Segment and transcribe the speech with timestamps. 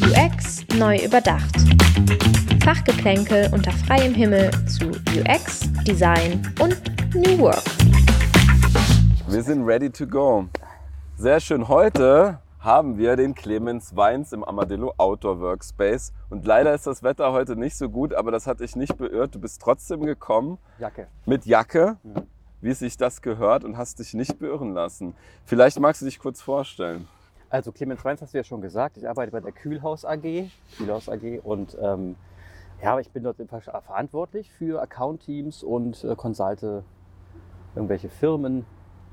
[0.00, 1.54] UX neu überdacht.
[2.64, 6.80] Fachgeplänkel unter freiem Himmel zu UX, Design und
[7.14, 7.62] New Work.
[9.28, 10.46] Wir sind ready to go.
[11.16, 11.68] Sehr schön.
[11.68, 16.14] Heute haben wir den Clemens Weins im Amadillo Outdoor Workspace.
[16.30, 19.34] Und leider ist das Wetter heute nicht so gut, aber das hat dich nicht beirrt.
[19.34, 20.56] Du bist trotzdem gekommen.
[20.78, 21.08] Jacke.
[21.26, 22.22] Mit Jacke, mhm.
[22.60, 25.14] Wie sich das gehört und hast dich nicht beirren lassen.
[25.44, 27.06] Vielleicht magst du dich kurz vorstellen.
[27.50, 28.96] Also Clemens Weins hast du ja schon gesagt.
[28.96, 30.50] Ich arbeite bei der Kühlhaus AG.
[30.76, 32.16] Kühlhaus AG und ähm,
[32.82, 36.84] ja, ich bin dort verantwortlich für Account-Teams und äh, consulte
[37.74, 38.66] irgendwelche Firmen,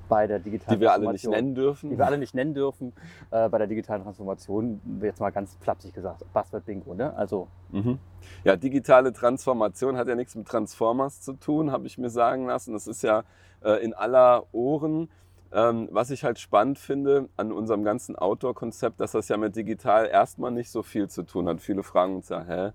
[0.08, 1.90] bei der digitalen Die wir alle nicht nennen dürfen.
[1.90, 2.94] Die wir alle nicht nennen dürfen.
[3.32, 6.94] Äh, bei der digitalen Transformation, jetzt mal ganz flapsig gesagt, Buzzword Bingo.
[6.94, 7.16] Ne?
[7.16, 8.00] Also, mhm.
[8.44, 12.74] Ja, digitale Transformation hat ja nichts mit Transformers zu tun, habe ich mir sagen lassen.
[12.74, 13.24] Das ist ja
[13.64, 15.10] äh, in aller Ohren.
[15.52, 20.08] Ähm, was ich halt spannend finde an unserem ganzen Outdoor-Konzept, dass das ja mit digital
[20.08, 21.62] erstmal nicht so viel zu tun hat.
[21.62, 22.72] Viele fragen uns ja, hä,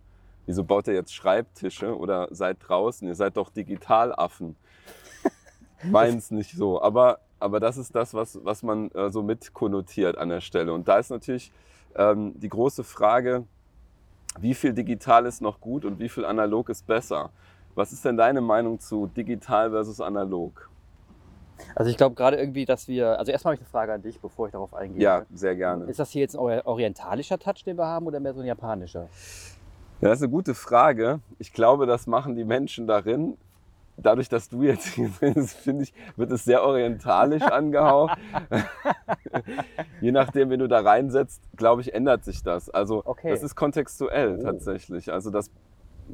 [0.46, 3.06] wieso baut ihr jetzt Schreibtische oder seid draußen?
[3.06, 4.56] Ihr seid doch Digitalaffen.
[5.91, 6.81] Meins nicht so.
[6.83, 10.73] Aber, aber das ist das, was, was man äh, so mit konnotiert an der Stelle.
[10.73, 11.53] Und da ist natürlich
[11.97, 13.45] ähm, die große Frage,
[14.39, 17.31] wie viel digital ist noch gut und wie viel analog ist besser?
[17.75, 20.69] Was ist denn deine Meinung zu digital versus analog?
[21.75, 24.19] Also ich glaube gerade irgendwie, dass wir, also erstmal habe ich eine Frage an dich,
[24.19, 25.03] bevor ich darauf eingehe.
[25.03, 25.84] Ja, sehr gerne.
[25.84, 29.08] Ist das hier jetzt ein orientalischer Touch, den wir haben oder mehr so ein japanischer?
[30.01, 31.20] Ja, das ist eine gute Frage.
[31.39, 33.36] Ich glaube, das machen die Menschen darin
[34.02, 38.18] dadurch, dass du jetzt hier bist, finde ich, wird es sehr orientalisch angehaucht.
[40.00, 42.70] Je nachdem, wenn du da reinsetzt, glaube ich, ändert sich das.
[42.70, 43.30] Also okay.
[43.30, 44.42] das ist kontextuell oh.
[44.42, 45.12] tatsächlich.
[45.12, 45.50] Also das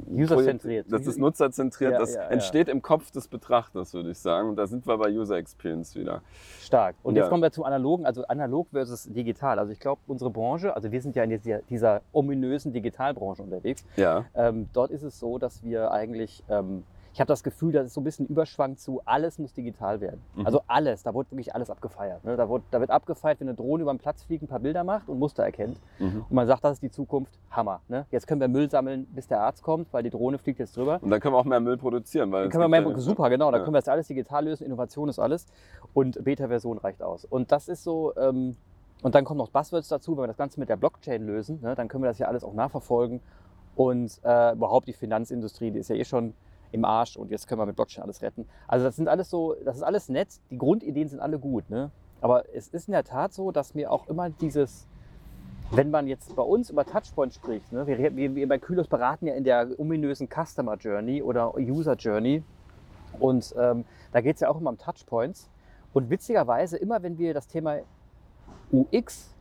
[0.08, 0.86] Userzentriert.
[0.90, 1.92] Das ist nutzerzentriert.
[1.92, 2.74] Ja, das ja, entsteht ja.
[2.74, 4.50] im Kopf des Betrachters, würde ich sagen.
[4.50, 6.22] Und da sind wir bei User Experience wieder.
[6.60, 6.96] Stark.
[7.02, 9.58] Und jetzt kommen wir zum Analogen, also analog versus digital.
[9.58, 13.84] Also ich glaube, unsere Branche, also wir sind ja in dieser, dieser ominösen Digitalbranche unterwegs.
[13.96, 14.26] Ja.
[14.34, 16.84] Ähm, dort ist es so, dass wir eigentlich ähm,
[17.16, 20.21] ich habe das Gefühl, dass es so ein bisschen Überschwang zu, alles muss digital werden.
[20.34, 20.44] Mhm.
[20.44, 22.22] Also alles, da wurde wirklich alles abgefeiert.
[22.25, 22.37] Ne?
[22.37, 24.84] Da, wird, da, wird, abgefeiert, wenn eine Drohne über den Platz fliegt, ein paar Bilder
[24.84, 25.81] macht und Muster erkennt.
[25.99, 26.26] Mhm.
[26.28, 27.81] Und man sagt, das ist die Zukunft, Hammer.
[27.88, 28.05] Ne?
[28.10, 30.99] Jetzt können wir Müll sammeln, bis der Arzt kommt, weil die Drohne fliegt jetzt drüber.
[31.00, 32.31] Und dann können wir auch mehr Müll produzieren.
[32.32, 33.65] Weil dann können wir mehr, super, genau, dann ja.
[33.65, 35.47] können wir das alles digital lösen, Innovation ist alles.
[35.94, 37.25] Und Beta-Version reicht aus.
[37.25, 38.15] Und das ist so...
[38.16, 38.56] Ähm,
[39.00, 41.75] und dann kommen noch Buzzwords dazu, wenn wir das Ganze mit der Blockchain lösen, ne,
[41.75, 43.21] dann können wir das ja alles auch nachverfolgen.
[43.75, 46.34] Und äh, überhaupt die Finanzindustrie, die ist ja eh schon
[46.72, 48.47] im Arsch und jetzt können wir mit Blockchain alles retten.
[48.69, 51.91] Also das sind alles so, das ist alles nett, die Grundideen sind alle gut, ne?
[52.21, 54.87] Aber es ist in der Tat so, dass mir auch immer dieses,
[55.71, 57.87] wenn man jetzt bei uns über Touchpoint spricht, ne?
[57.87, 62.43] wir, wir, wir bei Kylos beraten ja in der ominösen Customer Journey oder User Journey
[63.19, 65.50] und ähm, da geht es ja auch immer um Touchpoints.
[65.93, 67.78] Und witzigerweise, immer wenn wir das Thema
[68.72, 69.34] UX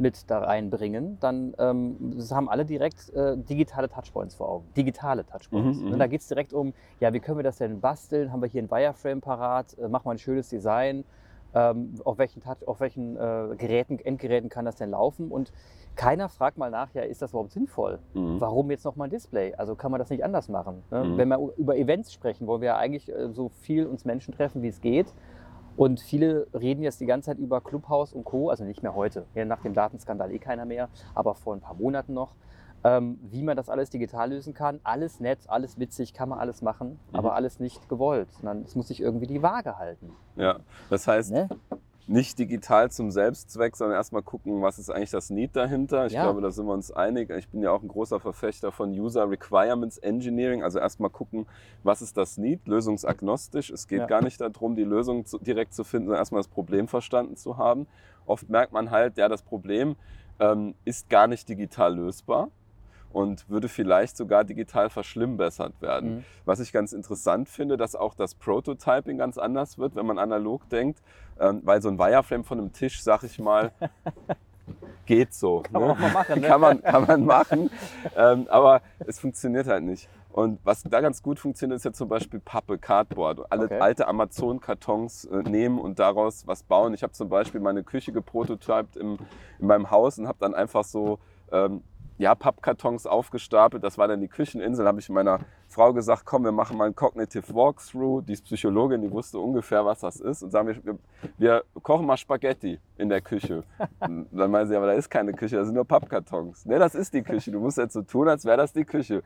[0.00, 4.66] mit da reinbringen, dann ähm, haben alle direkt äh, digitale Touchpoints vor Augen.
[4.76, 5.78] Digitale Touchpoints.
[5.78, 5.98] Mhm, und mhm.
[5.98, 8.32] da geht es direkt um, ja, wie können wir das denn basteln?
[8.32, 9.76] Haben wir hier ein Wireframe parat?
[9.78, 11.04] Äh, machen wir ein schönes Design?
[11.52, 15.30] Ähm, auf welchen, Touch, auf welchen äh, Geräten, Endgeräten kann das denn laufen?
[15.30, 15.52] Und
[15.96, 17.98] keiner fragt mal nach, ja, ist das überhaupt sinnvoll?
[18.14, 18.40] Mhm.
[18.40, 19.54] Warum jetzt nochmal ein Display?
[19.54, 20.82] Also kann man das nicht anders machen?
[20.90, 21.04] Ne?
[21.04, 21.18] Mhm.
[21.18, 24.62] Wenn wir über Events sprechen, wollen wir ja eigentlich äh, so viel uns Menschen treffen,
[24.62, 25.12] wie es geht.
[25.76, 29.26] Und viele reden jetzt die ganze Zeit über Clubhouse und Co., also nicht mehr heute,
[29.34, 32.34] ja, nach dem Datenskandal eh keiner mehr, aber vor ein paar Monaten noch,
[32.84, 34.80] ähm, wie man das alles digital lösen kann.
[34.84, 37.16] Alles nett, alles witzig, kann man alles machen, mhm.
[37.16, 40.12] aber alles nicht gewollt, sondern es muss sich irgendwie die Waage halten.
[40.36, 41.48] Ja, das heißt, ne?
[42.10, 46.06] Nicht digital zum Selbstzweck, sondern erstmal gucken, was ist eigentlich das Need dahinter.
[46.06, 46.24] Ich ja.
[46.24, 47.30] glaube, da sind wir uns einig.
[47.30, 51.46] Ich bin ja auch ein großer Verfechter von User Requirements Engineering, also erstmal gucken,
[51.84, 53.70] was ist das Need, lösungsagnostisch.
[53.70, 54.06] Es geht ja.
[54.06, 57.56] gar nicht darum, die Lösung zu, direkt zu finden, sondern erstmal das Problem verstanden zu
[57.56, 57.86] haben.
[58.26, 59.94] Oft merkt man halt, ja, das Problem
[60.40, 62.48] ähm, ist gar nicht digital lösbar
[63.12, 66.16] und würde vielleicht sogar digital verschlimmbessert werden.
[66.16, 66.24] Mhm.
[66.44, 70.68] Was ich ganz interessant finde, dass auch das Prototyping ganz anders wird, wenn man analog
[70.68, 71.02] denkt,
[71.38, 73.72] ähm, weil so ein Wireframe von einem Tisch, sag ich mal,
[75.06, 75.62] geht so.
[75.62, 75.88] Kann, ne?
[75.88, 76.46] man, mal machen, ne?
[76.46, 77.70] kann, man, kann man machen,
[78.16, 80.08] ähm, aber es funktioniert halt nicht.
[80.32, 83.50] Und was da ganz gut funktioniert, ist ja zum Beispiel Pappe, Cardboard.
[83.50, 83.80] Alle okay.
[83.80, 86.94] alte Amazon-Kartons äh, nehmen und daraus was bauen.
[86.94, 89.18] Ich habe zum Beispiel meine Küche geprototypt im,
[89.58, 91.18] in meinem Haus und habe dann einfach so
[91.50, 91.82] ähm,
[92.20, 93.82] ja, Pappkartons aufgestapelt.
[93.82, 94.84] Das war dann die Kücheninsel.
[94.84, 95.38] Da habe ich meiner
[95.68, 98.22] Frau gesagt, komm, wir machen mal ein Cognitive Walkthrough.
[98.22, 100.42] Die ist Psychologin, die wusste ungefähr, was das ist.
[100.42, 100.98] Und sagen wir, wir,
[101.38, 103.64] wir kochen mal Spaghetti in der Küche.
[104.00, 106.66] Und dann meinen sie, aber da ist keine Küche, das sind nur Pappkartons.
[106.66, 107.52] Ne, das ist die Küche.
[107.52, 109.22] Du musst jetzt so tun, als wäre das die Küche.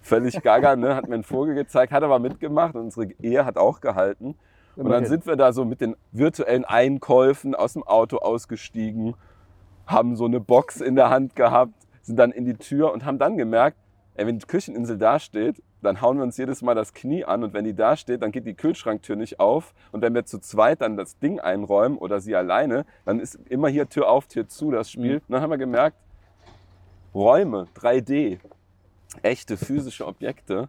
[0.00, 0.96] Völlig gaga, ne?
[0.96, 4.36] hat mir einen Vogel gezeigt, hat aber mitgemacht und unsere Ehe hat auch gehalten.
[4.74, 9.14] Und dann sind wir da so mit den virtuellen Einkäufen aus dem Auto ausgestiegen,
[9.86, 13.18] haben so eine Box in der Hand gehabt, sind dann in die Tür und haben
[13.18, 13.78] dann gemerkt,
[14.14, 17.42] ey, wenn die Kücheninsel da steht, dann hauen wir uns jedes Mal das Knie an
[17.42, 20.38] und wenn die da steht, dann geht die Kühlschranktür nicht auf und wenn wir zu
[20.38, 24.48] zweit dann das Ding einräumen oder sie alleine, dann ist immer hier Tür auf, Tür
[24.48, 25.14] zu das Spiel.
[25.14, 25.22] Mhm.
[25.26, 25.96] Und dann haben wir gemerkt,
[27.14, 28.38] Räume, 3D,
[29.22, 30.68] echte physische Objekte,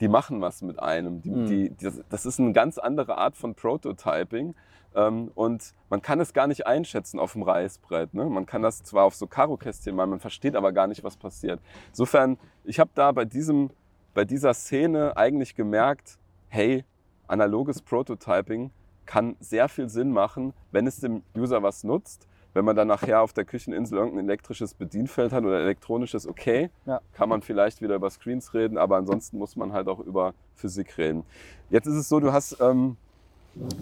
[0.00, 1.22] die machen was mit einem.
[1.22, 1.46] Die, mhm.
[1.46, 4.54] die, die, das ist eine ganz andere Art von Prototyping.
[4.94, 8.14] Ähm, und man kann es gar nicht einschätzen auf dem Reißbrett.
[8.14, 8.26] Ne?
[8.26, 11.60] Man kann das zwar auf so Karo-Kästchen malen, man versteht aber gar nicht, was passiert.
[11.88, 13.70] Insofern, ich habe da bei, diesem,
[14.14, 16.18] bei dieser Szene eigentlich gemerkt,
[16.48, 16.84] hey,
[17.26, 18.70] analoges Prototyping
[19.06, 22.26] kann sehr viel Sinn machen, wenn es dem User was nutzt.
[22.54, 27.00] Wenn man dann nachher auf der Kücheninsel irgendein elektrisches Bedienfeld hat oder elektronisches, okay, ja.
[27.12, 30.96] kann man vielleicht wieder über Screens reden, aber ansonsten muss man halt auch über Physik
[30.96, 31.24] reden.
[31.68, 32.96] Jetzt ist es so, du hast ähm,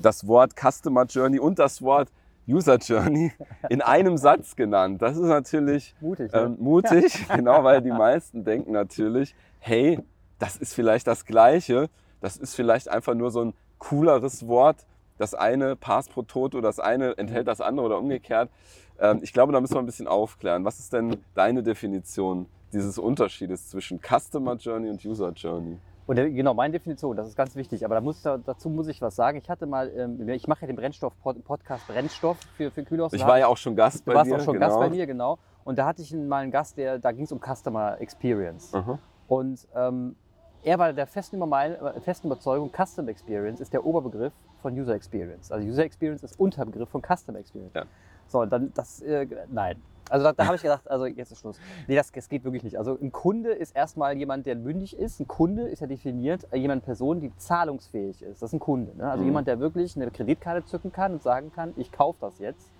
[0.01, 2.09] das Wort Customer Journey und das Wort
[2.49, 3.33] User Journey
[3.69, 5.01] in einem Satz genannt.
[5.01, 9.99] Das ist natürlich mutig, ähm, mutig genau, weil die meisten denken natürlich, hey,
[10.39, 11.89] das ist vielleicht das Gleiche,
[12.21, 14.87] das ist vielleicht einfach nur so ein cooleres Wort,
[15.19, 18.51] das eine Pass pro Toto, das eine enthält das andere oder umgekehrt.
[18.99, 20.65] Ähm, ich glaube, da müssen wir ein bisschen aufklären.
[20.65, 25.79] Was ist denn deine Definition dieses Unterschiedes zwischen Customer Journey und User Journey?
[26.07, 27.85] Und genau, meine Definition, das ist ganz wichtig.
[27.85, 29.39] Aber da muss, dazu muss ich was sagen.
[29.39, 33.13] Ich hatte mal, ähm, ich mache ja den Brennstoff-Podcast Brennstoff für, für Kühlhaus.
[33.13, 34.25] Ich war ja auch schon Gast bei dir.
[34.25, 34.67] Du warst auch schon genau.
[34.67, 35.39] Gast bei mir, genau.
[35.65, 38.73] Und da hatte ich mal einen Gast, der, da ging es um Customer Experience.
[38.73, 38.99] Mhm.
[39.29, 40.17] Und ähm,
[40.65, 45.51] er war der festen, äh, festen Überzeugung, Customer Experience ist der Oberbegriff von User Experience.
[45.51, 47.75] Also User Experience ist Unterbegriff von Customer Experience.
[47.75, 47.85] Ja.
[48.29, 49.77] So, dann das, äh, nein,
[50.13, 51.59] also da, da habe ich gedacht, also jetzt ist Schluss.
[51.87, 52.77] Nee, das, das geht wirklich nicht.
[52.77, 55.21] Also ein Kunde ist erstmal jemand, der mündig ist.
[55.21, 58.43] Ein Kunde ist ja definiert äh, jemand Person, die zahlungsfähig ist.
[58.43, 58.95] Das ist ein Kunde.
[58.95, 59.11] Ne?
[59.11, 59.31] Also mhm.
[59.31, 62.71] jemand, der wirklich eine Kreditkarte zücken kann und sagen kann, ich kaufe das jetzt.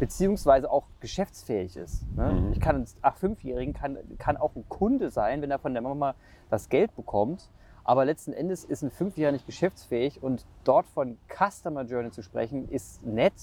[0.00, 2.04] Beziehungsweise auch geschäftsfähig ist.
[2.16, 2.32] Ne?
[2.32, 2.52] Mhm.
[2.54, 5.82] Ich kann einen ach, Fünfjährigen kann, kann auch ein Kunde sein, wenn er von der
[5.82, 6.16] Mama
[6.50, 7.50] das Geld bekommt.
[7.84, 12.68] Aber letzten Endes ist ein Fünfjähriger nicht geschäftsfähig und dort von Customer Journey zu sprechen,
[12.68, 13.34] ist nett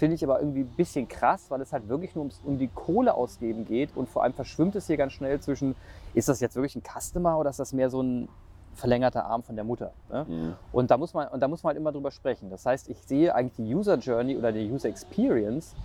[0.00, 2.68] Finde ich aber irgendwie ein bisschen krass, weil es halt wirklich nur ums, um die
[2.68, 5.76] Kohle ausgeben geht und vor allem verschwimmt es hier ganz schnell zwischen,
[6.14, 8.26] ist das jetzt wirklich ein Customer oder ist das mehr so ein
[8.72, 9.92] verlängerter Arm von der Mutter?
[10.10, 10.24] Ne?
[10.26, 10.54] Mhm.
[10.72, 12.48] Und, da muss man, und da muss man halt immer drüber sprechen.
[12.48, 15.76] Das heißt, ich sehe eigentlich die User Journey oder die User Experience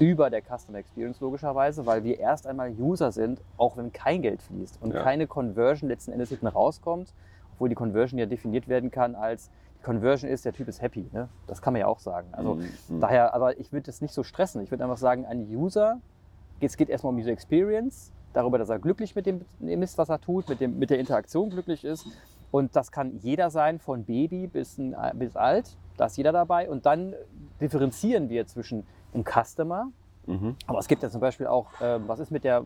[0.00, 4.42] über der Customer Experience logischerweise, weil wir erst einmal User sind, auch wenn kein Geld
[4.42, 5.02] fließt und ja.
[5.04, 7.14] keine Conversion letzten Endes hinten rauskommt,
[7.54, 9.48] obwohl die Conversion ja definiert werden kann als
[9.82, 11.08] Conversion ist, der Typ ist happy.
[11.12, 11.28] Ne?
[11.46, 12.28] Das kann man ja auch sagen.
[12.32, 13.00] Also mhm.
[13.00, 14.62] daher, aber ich würde das nicht so stressen.
[14.62, 16.00] Ich würde einfach sagen, ein User,
[16.60, 20.20] es geht erstmal um User Experience, darüber, dass er glücklich mit dem ist, was er
[20.20, 22.06] tut, mit, dem, mit der Interaktion glücklich ist.
[22.50, 24.80] Und das kann jeder sein, von Baby bis,
[25.14, 25.76] bis alt.
[25.96, 26.68] Da ist jeder dabei.
[26.68, 27.14] Und dann
[27.60, 29.90] differenzieren wir zwischen einem Customer.
[30.26, 30.56] Mhm.
[30.66, 32.64] Aber es gibt ja zum Beispiel auch, äh, was ist mit der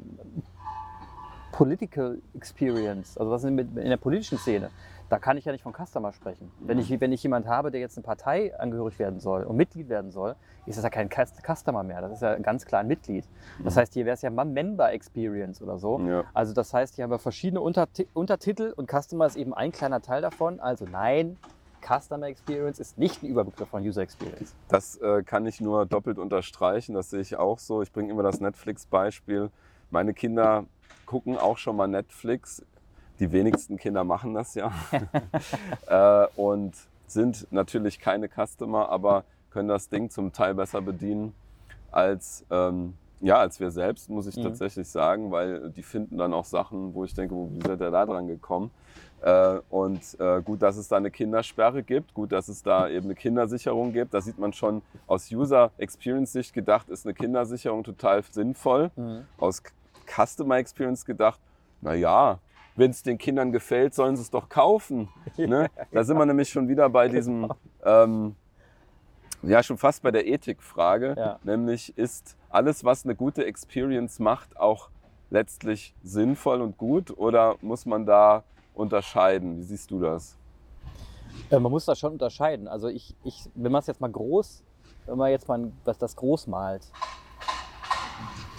[1.53, 4.71] Political Experience, also was ist mit, in der politischen Szene?
[5.09, 6.51] Da kann ich ja nicht von Customer sprechen.
[6.61, 9.89] Wenn ich, wenn ich jemand habe, der jetzt eine Partei angehörig werden soll und Mitglied
[9.89, 10.35] werden soll,
[10.67, 12.01] ist das ja kein Customer mehr.
[12.01, 13.25] Das ist ja ganz klar ein Mitglied.
[13.63, 13.81] Das mhm.
[13.81, 16.01] heißt, hier wäre es ja Member Experience oder so.
[16.01, 16.25] Ja.
[16.33, 20.01] Also das heißt, hier haben wir verschiedene Unterti Untertitel und Customer ist eben ein kleiner
[20.01, 20.61] Teil davon.
[20.61, 21.37] Also nein,
[21.85, 24.55] Customer Experience ist nicht ein Überbegriff von User Experience.
[24.69, 26.95] Das äh, kann ich nur doppelt unterstreichen.
[26.95, 27.83] Das sehe ich auch so.
[27.83, 29.51] Ich bringe immer das Netflix-Beispiel.
[29.91, 30.65] Meine Kinder
[31.05, 32.65] gucken auch schon mal Netflix
[33.21, 34.73] die wenigsten Kinder machen das ja.
[35.87, 36.75] äh, und
[37.07, 41.33] sind natürlich keine Customer, aber können das Ding zum Teil besser bedienen
[41.93, 44.43] als, ähm, ja, als wir selbst, muss ich mhm.
[44.43, 48.05] tatsächlich sagen, weil die finden dann auch Sachen, wo ich denke, wie seid ihr da
[48.05, 48.71] dran gekommen?
[49.23, 53.07] Äh, und äh, gut, dass es da eine Kindersperre gibt, gut, dass es da eben
[53.07, 54.13] eine Kindersicherung gibt.
[54.13, 58.91] Da sieht man schon aus User Experience Sicht gedacht, ist eine Kindersicherung total sinnvoll.
[58.97, 59.25] Mhm.
[59.39, 59.63] Aus
[60.07, 61.41] Customer Experience gedacht,
[61.81, 62.39] na ja,
[62.77, 65.09] wenn es den Kindern gefällt, sollen sie es doch kaufen.
[65.37, 65.69] Ne?
[65.91, 67.57] Da sind wir nämlich schon wieder bei diesem, genau.
[67.85, 68.37] ähm,
[69.43, 71.15] ja, schon fast bei der Ethikfrage.
[71.17, 71.39] Ja.
[71.43, 74.91] Nämlich ist alles, was eine gute Experience macht, auch
[75.31, 79.59] letztlich sinnvoll und gut oder muss man da unterscheiden?
[79.59, 80.37] Wie siehst du das?
[81.51, 82.69] Äh, man muss da schon unterscheiden.
[82.69, 84.63] Also ich, ich wenn man es jetzt mal groß,
[85.07, 86.91] wenn man jetzt mal was das groß malt,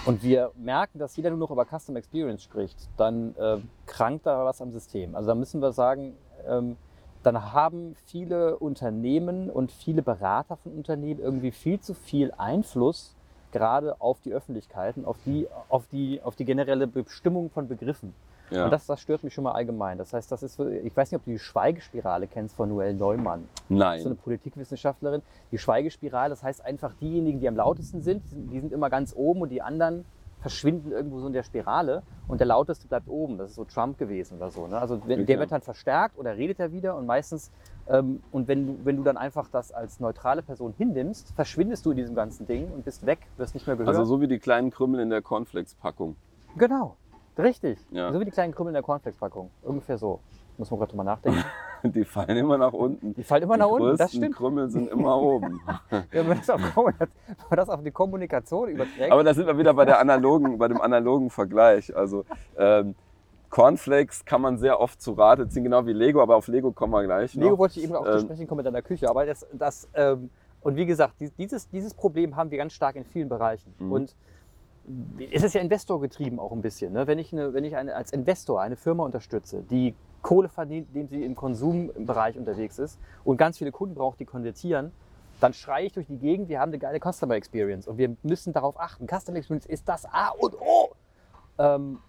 [0.05, 4.45] und wir merken, dass jeder nur noch über Custom Experience spricht, dann äh, krankt da
[4.45, 5.15] was am System.
[5.15, 6.15] Also da müssen wir sagen,
[6.47, 6.77] ähm,
[7.23, 13.15] dann haben viele Unternehmen und viele Berater von Unternehmen irgendwie viel zu viel Einfluss
[13.51, 18.13] gerade auf die Öffentlichkeiten, auf die, auf die, auf die generelle Bestimmung von Begriffen.
[18.51, 18.65] Ja.
[18.65, 19.97] Und das, das stört mich schon mal allgemein.
[19.97, 23.47] Das heißt, das ist, ich weiß nicht, ob du die Schweigespirale kennst von Noel Neumann.
[23.69, 24.01] Nein.
[24.01, 25.21] so eine Politikwissenschaftlerin.
[25.51, 29.41] Die Schweigespirale, das heißt einfach, diejenigen, die am lautesten sind, die sind immer ganz oben
[29.41, 30.05] und die anderen
[30.45, 33.39] verschwinden irgendwo so in der Spirale und der lauteste bleibt oben.
[33.39, 34.67] Das ist so Trump gewesen oder so.
[34.67, 34.77] Ne?
[34.77, 37.51] Also wenn, der wird dann verstärkt oder redet er wieder und meistens,
[37.87, 41.91] ähm, und wenn du, wenn du dann einfach das als neutrale Person hinnimmst, verschwindest du
[41.91, 43.95] in diesem ganzen Ding und bist weg, wirst nicht mehr gehört.
[43.95, 46.15] Also so wie die kleinen Krümel in der Cornflakes-Packung.
[46.55, 46.95] genau,
[47.39, 47.79] richtig.
[47.91, 48.11] Ja.
[48.11, 49.49] So wie die kleinen Krümel in der Cornflakes-Packung.
[49.63, 50.19] Ungefähr so.
[50.57, 51.43] Muss man gerade drüber nachdenken.
[51.83, 53.13] Die fallen immer nach unten.
[53.13, 54.35] Die fallen immer die nach unten, das stimmt.
[54.35, 55.59] Krümel sind immer oben.
[55.91, 59.11] Ja, wenn, man das auf, wenn man das auf die Kommunikation überträgt.
[59.11, 61.95] Aber da sind wir wieder bei, der analogen, bei dem analogen Vergleich.
[61.95, 62.25] Also
[62.57, 62.95] ähm,
[63.49, 66.93] Cornflakes kann man sehr oft zu Rate ziehen, genau wie Lego, aber auf Lego kommen
[66.93, 67.43] wir gleich noch.
[67.43, 69.87] Lego wollte ich eben auch zu Ähm, sprechen kommen mit deiner Küche, aber das, das
[69.93, 70.29] ähm,
[70.61, 73.73] und wie gesagt, dies- dieses, dieses Problem haben wir ganz stark in vielen Bereichen.
[73.77, 73.91] Mhm.
[73.91, 74.15] Und
[75.31, 76.93] es ist ja Investor getrieben auch ein bisschen.
[76.93, 77.07] Ne?
[77.07, 81.07] Wenn ich, eine, wenn ich eine, als Investor eine Firma unterstütze, die Kohle verdient, indem
[81.07, 84.91] sie im Konsumbereich unterwegs ist und ganz viele Kunden braucht, die konvertieren,
[85.39, 88.53] dann schreie ich durch die Gegend, wir haben eine geile Customer Experience und wir müssen
[88.53, 89.07] darauf achten.
[89.07, 90.95] Customer Experience ist das A und O.
[91.57, 91.99] Ähm,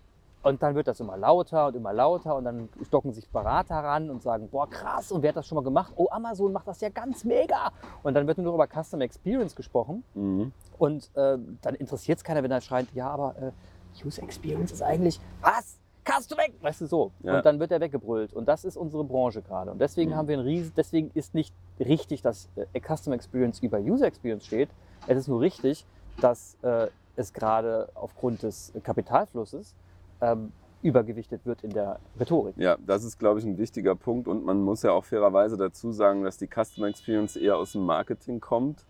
[0.47, 4.11] und dann wird das immer lauter und immer lauter und dann stocken sich Berater ran
[4.11, 5.93] und sagen, boah krass, und wer hat das schon mal gemacht?
[5.97, 7.73] Oh, Amazon macht das ja ganz mega.
[8.05, 10.53] Und dann wird nur noch über Customer Experience gesprochen Mhm.
[10.79, 14.83] und äh, dann interessiert es keiner, wenn er schreit, ja, aber äh, User Experience ist
[14.83, 15.79] eigentlich, was?
[16.05, 16.53] Kannst du weg?
[16.61, 17.11] Weißt du so.
[17.25, 17.39] Ja.
[17.39, 18.33] Und dann wird er weggebrüllt.
[18.33, 19.73] Und das ist unsere Branche gerade.
[19.73, 20.17] Und deswegen Mhm.
[20.17, 24.47] haben wir ein riesen, deswegen ist nicht richtig, dass äh, Customer Experience über User Experience
[24.47, 24.69] steht.
[25.09, 25.85] Es ist nur richtig,
[26.21, 26.87] dass äh,
[27.17, 29.75] es gerade aufgrund des Kapitalflusses
[30.21, 32.55] ähm, übergewichtet wird in der Rhetorik.
[32.57, 34.29] Ja, das ist, glaube ich, ein wichtiger Punkt.
[34.29, 37.85] Und man muss ja auch fairerweise dazu sagen, dass die Customer Experience eher aus dem
[37.85, 38.85] Marketing kommt,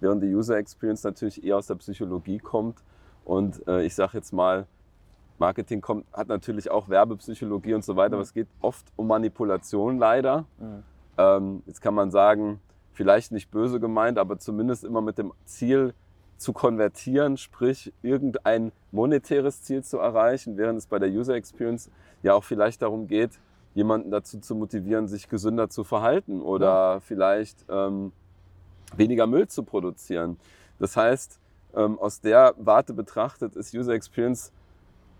[0.00, 2.82] während die User Experience natürlich eher aus der Psychologie kommt.
[3.24, 4.66] Und äh, ich sage jetzt mal,
[5.38, 8.14] Marketing kommt, hat natürlich auch Werbepsychologie und so weiter, Mhm.
[8.14, 10.46] aber es geht oft um Manipulation leider.
[10.58, 10.82] Mhm.
[11.18, 12.60] Ähm, jetzt kann man sagen,
[12.92, 15.94] vielleicht nicht böse gemeint, aber zumindest immer mit dem Ziel
[16.36, 21.90] zu konvertieren, sprich irgendein monetäres Ziel zu erreichen, während es bei der User Experience
[22.22, 23.38] ja auch vielleicht darum geht,
[23.74, 28.12] jemanden dazu zu motivieren, sich gesünder zu verhalten oder vielleicht ähm,
[28.96, 30.38] weniger Müll zu produzieren.
[30.78, 31.40] Das heißt,
[31.74, 34.52] ähm, aus der Warte betrachtet ist User Experience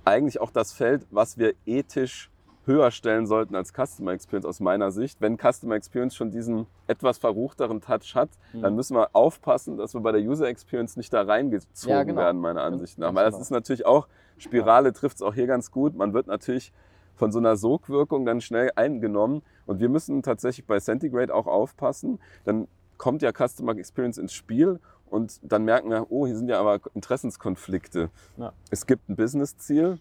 [0.05, 2.31] eigentlich auch das Feld, was wir ethisch
[2.67, 5.21] höher stellen sollten als Customer Experience aus meiner Sicht.
[5.21, 8.63] Wenn Customer Experience schon diesen etwas verruchteren Touch hat, Mhm.
[8.63, 12.21] dann müssen wir aufpassen, dass wir bei der User Experience nicht da reingezogen Ja, genau.
[12.21, 13.15] werden, meiner Ansicht nach.
[13.15, 13.43] Weil das genau.
[13.43, 14.09] ist natürlich auch,
[14.39, 15.95] Spirale trifft es auch hier ganz gut.
[15.95, 16.73] Man wird natürlich
[17.15, 19.43] von so einer Sogwirkung dann schnell eingenommen.
[19.65, 22.19] Und wir müssen tatsächlich bei Centigrade auch aufpassen.
[22.45, 22.69] Dann
[22.99, 26.81] kommt ja Customer Experience ins Spiel und dann merken wir, oh, hier sind ja aber
[26.95, 28.11] Interessenskonflikte.
[28.37, 28.53] Ja.
[28.71, 29.99] Es gibt ein Business-Ziel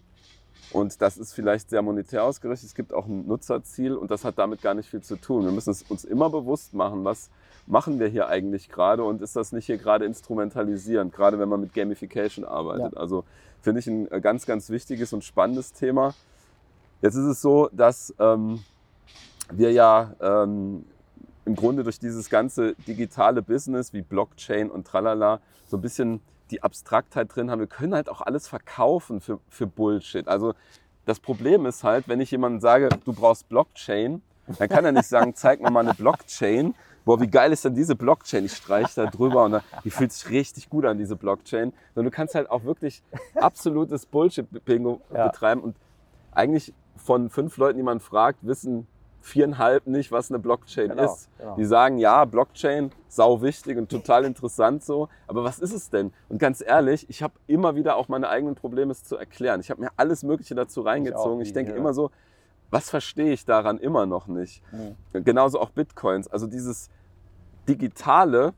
[0.72, 2.68] und das ist vielleicht sehr monetär ausgerichtet.
[2.68, 5.44] Es gibt auch ein Nutzerziel und das hat damit gar nicht viel zu tun.
[5.44, 7.30] Wir müssen es uns immer bewusst machen, was
[7.66, 11.60] machen wir hier eigentlich gerade und ist das nicht hier gerade instrumentalisierend, gerade wenn man
[11.60, 12.96] mit Gamification arbeitet.
[12.96, 13.24] Also
[13.60, 16.14] finde ich ein äh, ganz, ganz wichtiges und spannendes Thema.
[17.02, 18.60] Jetzt ist es so, dass ähm,
[19.50, 20.84] wir ja ähm,
[21.44, 26.62] im Grunde durch dieses ganze digitale Business wie Blockchain und tralala so ein bisschen die
[26.62, 27.60] Abstraktheit drin haben.
[27.60, 30.26] Wir können halt auch alles verkaufen für, für Bullshit.
[30.28, 30.54] Also
[31.04, 34.22] das Problem ist halt, wenn ich jemandem sage, du brauchst Blockchain,
[34.58, 36.74] dann kann er nicht sagen, zeig mir mal eine Blockchain.
[37.04, 38.44] Boah, wie geil ist denn diese Blockchain?
[38.44, 41.72] Ich streiche da drüber und dann, die fühlt sich richtig gut an, diese Blockchain.
[41.94, 43.02] Sondern du kannst halt auch wirklich
[43.36, 45.28] absolutes Bullshit-Bingo Ja.
[45.28, 45.60] betreiben.
[45.60, 45.76] Und
[46.32, 48.88] eigentlich von fünf Leuten, die man fragt, wissen
[49.26, 51.28] viereinhalb nicht, was eine Blockchain Genau, ist.
[51.38, 51.56] genau.
[51.56, 55.08] Die sagen, ja, Blockchain, sau wichtig und total interessant so.
[55.26, 56.12] Aber was ist es denn?
[56.28, 59.60] Und ganz ehrlich, ich habe immer wieder auch meine eigenen Probleme es zu erklären.
[59.60, 61.40] Ich habe mir alles Mögliche dazu reingezogen.
[61.40, 62.10] Ich, wie denke immer so,
[62.70, 64.62] was verstehe ich daran immer noch nicht?
[64.72, 65.24] Mhm.
[65.24, 66.28] Genauso auch Bitcoins.
[66.28, 66.88] Also dieses
[67.68, 68.54] Digitale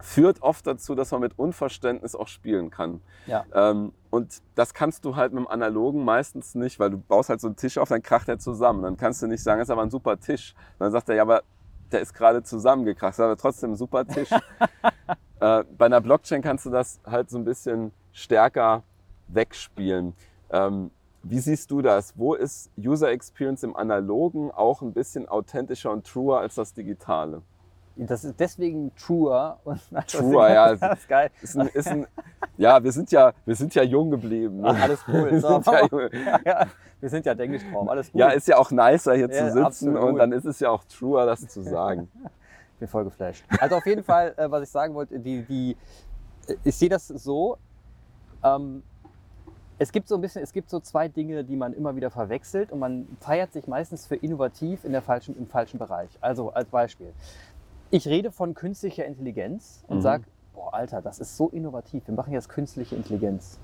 [0.00, 3.00] führt oft dazu, dass man mit Unverständnis auch spielen kann.
[3.26, 3.44] Ja.
[3.52, 7.40] Ähm, und das kannst du halt mit dem Analogen meistens nicht, weil du baust halt
[7.40, 8.82] so einen Tisch auf, dann kracht er zusammen.
[8.82, 10.54] Dann kannst du nicht sagen, das ist aber ein super Tisch.
[10.78, 11.42] Dann sagt er, ja, aber
[11.90, 14.30] der ist gerade zusammengekracht, das ist aber trotzdem ein super Tisch.
[15.40, 18.82] äh, bei einer Blockchain kannst du das halt so ein bisschen stärker
[19.28, 20.14] wegspielen.
[20.50, 20.90] Ähm,
[21.22, 22.16] wie siehst du das?
[22.16, 27.42] Wo ist User Experience im Analogen auch ein bisschen authentischer und truer als das Digitale?
[28.06, 29.58] Das ist deswegen truer.
[29.64, 30.74] Und Truer, ja.
[30.76, 31.30] Das ist geil.
[31.42, 32.06] Ist ein, ist ein,
[32.56, 34.60] ja, wir sind ja, wir sind ja jung geblieben.
[34.60, 34.68] Ne?
[34.68, 35.30] Ach, alles cool.
[35.32, 35.66] Wir So, sind
[36.12, 36.66] ja, ja,
[37.00, 37.88] wir sind ja der Englischtraum.
[37.88, 38.20] Alles gut.
[38.20, 40.02] ja, ist ja auch nicer hier Ja, zu sitzen absolut.
[40.02, 42.08] und dann ist es ja auch truer, das zu sagen.
[42.74, 43.44] Ich bin voll geflasht.
[43.60, 45.76] Also auf jeden Fall, äh, was ich sagen wollte, die, die,
[46.46, 47.58] äh, ich sehe das so,
[48.44, 48.82] ähm,
[49.80, 52.72] es gibt so ein bisschen, es gibt so zwei Dinge, die man immer wieder verwechselt
[52.72, 56.10] und man feiert sich meistens für innovativ in der falschen, im falschen Bereich.
[56.20, 57.12] Also als Beispiel.
[57.90, 60.02] Ich rede von künstlicher Intelligenz und Mhm.
[60.02, 62.06] sage, boah, Alter, das ist so innovativ.
[62.06, 63.58] Wir machen jetzt künstliche Intelligenz.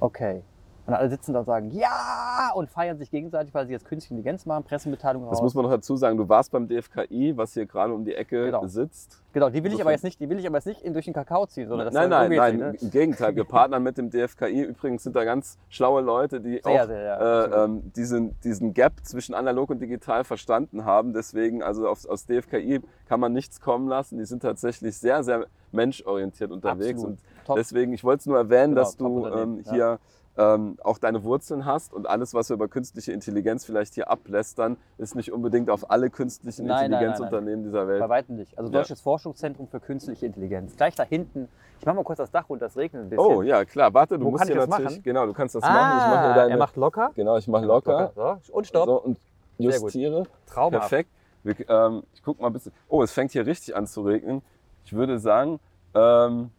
[0.00, 0.42] Okay.
[0.86, 4.12] Und alle sitzen da und sagen, ja, und feiern sich gegenseitig, weil sie jetzt künstliche
[4.14, 5.42] Intelligenz machen, Pressemitteilung Das raus.
[5.42, 6.18] muss man noch dazu sagen.
[6.18, 8.66] Du warst beim DFKI, was hier gerade um die Ecke Genau.
[8.66, 9.22] sitzt.
[9.32, 11.14] Genau, die will ich aber jetzt nicht, die will ich aber jetzt nicht durch den
[11.14, 12.76] Kakao ziehen, sondern das nein, nein, nein, ne?
[12.80, 13.34] im Gegenteil.
[13.34, 14.62] Wir partnern mit dem DFKI.
[14.62, 17.44] Übrigens sind da ganz schlaue Leute, die Sehr, auch sehr, ja.
[17.44, 21.14] äh, ähm, diesen, diesen Gap zwischen analog und digital verstanden haben.
[21.14, 24.18] Deswegen, also aus, aus DFKI kann man nichts kommen lassen.
[24.18, 27.00] Die sind tatsächlich sehr, sehr menschorientiert unterwegs.
[27.00, 27.18] Absolut.
[27.18, 27.56] Und Top.
[27.56, 29.98] deswegen, ich wollte es nur erwähnen, Genau, dass du ähm, ja.
[30.36, 34.76] Ähm, auch deine Wurzeln hast und alles, was wir über künstliche Intelligenz vielleicht hier ablästern,
[34.98, 38.00] ist nicht unbedingt auf alle künstlichen Nein, nein, nein, Intelligenzunternehmen dieser Welt.
[38.00, 38.58] Bei weitem nicht.
[38.58, 38.80] Also Ja.
[38.80, 40.76] Deutsches Forschungszentrum für künstliche Intelligenz.
[40.76, 41.48] Gleich da hinten.
[41.78, 43.24] Ich mache mal kurz das Dach runter, es regnet ein bisschen.
[43.24, 43.92] Oh ja, klar.
[43.94, 44.84] Warte, du Wo musst hier natürlich.
[44.84, 45.02] machen?
[45.02, 45.98] Genau, du kannst das ah, machen.
[45.98, 47.10] Ich mache hier deine, er macht locker.
[47.14, 48.12] Genau, ich mache locker.
[48.14, 48.86] So, und stopp.
[48.86, 49.18] So, und
[49.58, 50.24] justiere.
[50.46, 50.88] Traumhaft.
[50.88, 51.10] Perfekt.
[51.42, 52.72] Wir, ähm, ich guck mal ein bisschen.
[52.88, 54.42] Oh, es fängt hier richtig an zu regnen.
[54.84, 55.60] Ich würde sagen,
[55.94, 56.50] ähm,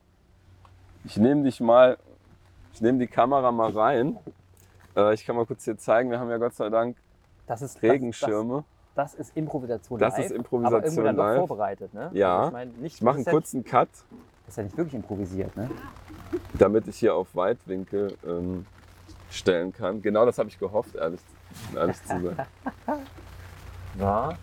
[1.03, 1.97] ich nehme dich mal,
[2.75, 4.17] ich nehme die Kamera mal rein.
[4.95, 6.97] Äh, ich kann mal kurz hier zeigen, wir haben ja Gott sei Dank
[7.47, 8.63] Das ist Regenschirme.
[8.95, 10.25] Das, das, das ist Improvisation Das live.
[10.25, 11.47] ist Improvisation aber live.
[11.47, 12.09] vorbereitet, ne?
[12.13, 12.35] Ja.
[12.37, 13.89] Also ich meine, nicht, Ich mache einen ist ja- kurzen Cut,
[14.45, 15.69] Das ist ja nicht wirklich improvisiert, ne?
[16.53, 18.65] damit ich hier auf Weitwinkel ähm,
[19.29, 20.01] stellen kann.
[20.01, 21.21] Genau das habe ich gehofft, ehrlich,
[21.75, 22.37] ehrlich zu sein.
[23.97, 24.33] Ja.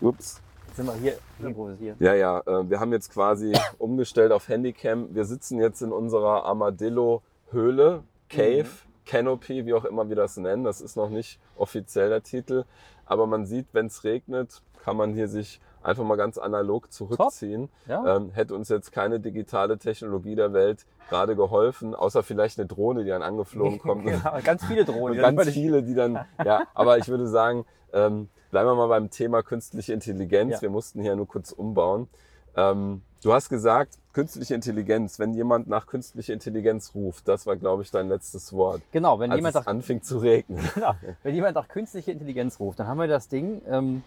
[0.00, 0.40] Ups.
[0.74, 2.00] Sind wir hier improvisiert.
[2.00, 5.14] Ja, ja, äh, wir haben jetzt quasi umgestellt auf Handycam.
[5.14, 8.68] Wir sitzen jetzt in unserer Armadillo-Höhle, Cave,
[9.04, 10.64] Canopy, wie auch immer wir das nennen.
[10.64, 12.64] Das ist noch nicht offiziell der Titel.
[13.04, 17.68] Aber man sieht, wenn es regnet, kann man hier sich einfach mal ganz analog zurückziehen.
[17.86, 18.16] Ja?
[18.16, 23.04] Ähm, hätte uns jetzt keine digitale Technologie der Welt gerade geholfen, außer vielleicht eine Drohne,
[23.04, 24.04] die dann angeflogen kommt.
[24.04, 25.18] genau, ganz viele Drohnen.
[25.18, 29.42] Ganz viele, die dann, ja, aber ich würde sagen, ähm, bleiben wir mal beim Thema
[29.42, 30.54] künstliche Intelligenz.
[30.54, 30.62] Ja.
[30.62, 32.08] Wir mussten hier nur kurz umbauen.
[32.56, 37.82] Ähm, du hast gesagt, künstliche Intelligenz, wenn jemand nach künstlicher Intelligenz ruft, das war, glaube
[37.82, 38.82] ich, dein letztes Wort.
[38.92, 40.58] Genau, wenn jemand sagt, anfing zu regnen.
[40.74, 40.94] Genau.
[41.22, 43.62] Wenn jemand nach künstliche Intelligenz ruft, dann haben wir das Ding.
[43.68, 44.02] Ähm,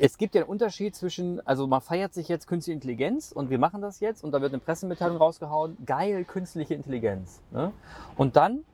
[0.00, 3.58] es gibt ja einen Unterschied zwischen, also man feiert sich jetzt künstliche Intelligenz und wir
[3.58, 7.40] machen das jetzt und da wird eine Pressemitteilung rausgehauen, geil, künstliche Intelligenz.
[7.50, 7.72] Ne?
[8.16, 8.64] Und dann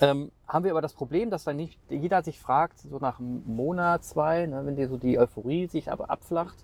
[0.00, 3.42] ähm, haben wir aber das Problem, dass dann nicht jeder sich fragt, so nach einem
[3.46, 6.56] Monat, zwei, ne, wenn die so die Euphorie sich aber abflacht,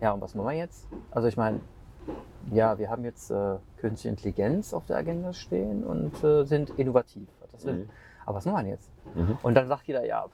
[0.00, 0.86] ja, und was machen wir jetzt?
[1.10, 1.60] Also ich meine,
[2.50, 7.28] ja, wir haben jetzt äh, künstliche Intelligenz auf der Agenda stehen und äh, sind innovativ.
[7.64, 7.88] Mhm.
[8.24, 8.88] aber was machen wir jetzt?
[9.14, 9.36] Mhm.
[9.42, 10.26] Und dann sagt jeder, ja,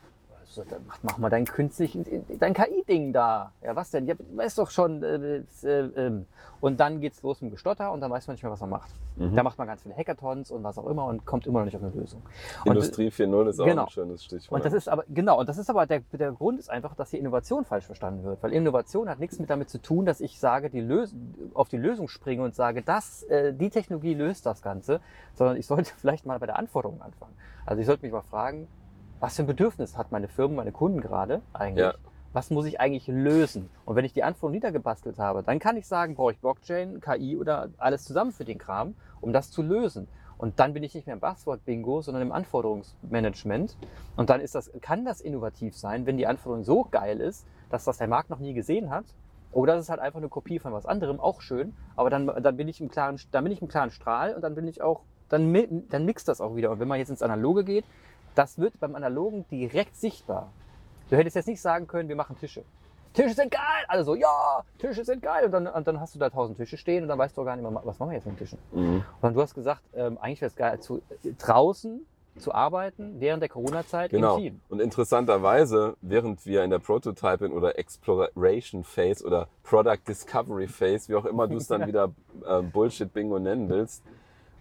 [0.58, 1.98] also, dann mach, mach mal dein künstlich,
[2.38, 3.52] dein KI-Ding da.
[3.62, 4.06] Ja, was denn?
[4.06, 5.02] Ja, weißt doch schon.
[5.02, 6.26] Äh, äh, ähm.
[6.60, 8.70] Und dann geht's los mit dem Gestotter und dann weiß man nicht mehr, was man
[8.70, 8.90] macht.
[9.16, 9.36] Mhm.
[9.36, 11.76] Da macht man ganz viele Hackathons und was auch immer und kommt immer noch nicht
[11.76, 12.22] auf eine Lösung.
[12.64, 13.84] Industrie 4.0 ist auch Genau.
[13.84, 14.60] ein schönes Stichwort.
[14.60, 17.10] und das ist aber, genau, und das ist aber der, der Grund ist einfach, dass
[17.10, 18.42] die Innovation falsch verstanden wird.
[18.42, 21.14] Weil Innovation hat nichts mit damit zu tun, dass ich sage, die Lös
[21.52, 25.00] auf die Lösung springe und sage, das, äh, die Technologie löst das Ganze,
[25.34, 27.34] sondern ich sollte vielleicht mal bei der Anforderung anfangen.
[27.66, 28.68] Also ich sollte mich mal fragen,
[29.20, 31.87] was für ein Bedürfnis hat meine Firma, meine Kunden gerade eigentlich?
[31.87, 31.94] Ja.
[32.33, 33.70] Was muss ich eigentlich lösen?
[33.85, 37.37] Und wenn ich die Anforderung niedergebastelt habe, dann kann ich sagen, brauche ich Blockchain, KI
[37.37, 40.09] oder alles zusammen für den Kram, um das zu lösen.
[40.37, 43.77] Und dann bin ich nicht mehr im Buzzword-Bingo, sondern im Anforderungsmanagement.
[44.16, 47.85] Und dann ist das, kann das innovativ sein, wenn die Anforderung so geil ist, dass
[47.85, 49.05] das der Markt noch nie gesehen hat.
[49.53, 51.74] Oder es ist halt einfach eine Kopie von was anderem, auch schön.
[51.94, 54.57] Aber dann, dann, bin ich im klaren, dann bin ich im klaren Strahl und dann
[54.57, 55.55] bin ich auch, dann,
[55.88, 56.72] dann mixt das auch wieder.
[56.72, 57.85] Und wenn man jetzt ins Analoge geht,
[58.35, 60.51] das wird beim Analogen direkt sichtbar.
[61.11, 62.64] Du hättest jetzt nicht sagen können, wir machen Tische.
[63.12, 63.85] Tische sind geil!
[63.87, 65.44] Alle so, ja, Tische sind geil.
[65.44, 67.44] Und dann, und dann hast du da tausend Tische stehen und dann weißt du auch
[67.44, 68.59] gar nicht mehr, was machen wir jetzt mit den Tischen.
[68.73, 69.05] Mhm.
[69.20, 72.05] Und du hast gesagt, ähm, eigentlich wäre es geil, zu, äh, draußen
[72.37, 74.37] zu arbeiten während der Corona-Zeit Genau.
[74.37, 74.61] im Team.
[74.68, 81.14] Und interessanterweise, während wir in der Prototyping oder Exploration Phase oder Product Discovery Phase, wie
[81.14, 82.11] auch immer du es dann wieder
[82.44, 84.03] äh, Bullshit-Bingo nennen willst,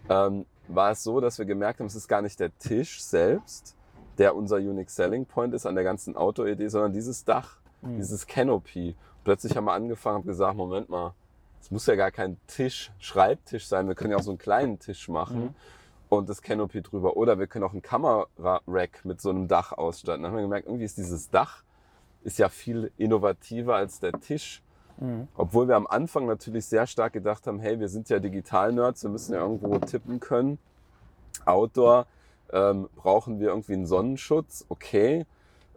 [0.09, 3.75] ähm, war es so, dass wir gemerkt haben, es ist gar nicht der Tisch selbst,
[4.17, 7.97] der unser Unique Selling Point ist an der ganzen Auto-Idee, sondern dieses Dach, Mhm.
[7.97, 8.95] dieses Canopy.
[9.23, 11.13] Plötzlich haben wir angefangen und gesagt, Moment mal,
[11.61, 14.79] es muss ja gar kein Tisch, Schreibtisch sein, wir können ja auch so einen kleinen
[14.79, 15.55] Tisch machen Mhm.
[16.09, 17.17] und das Canopy drüber.
[17.17, 20.23] Oder wir können auch ein Kamera-Rack mit so einem Dach ausstatten.
[20.23, 21.63] Dann haben wir gemerkt, irgendwie ist dieses Dach
[22.23, 24.61] ist ja viel innovativer als der Tisch.
[24.97, 25.27] Mhm.
[25.35, 29.09] Obwohl wir am Anfang natürlich sehr stark gedacht haben, hey, wir sind ja Digital-Nerds, wir
[29.09, 30.59] müssen ja irgendwo tippen können.
[31.45, 32.05] Outdoor
[32.51, 35.25] ähm, brauchen wir irgendwie einen Sonnenschutz, okay.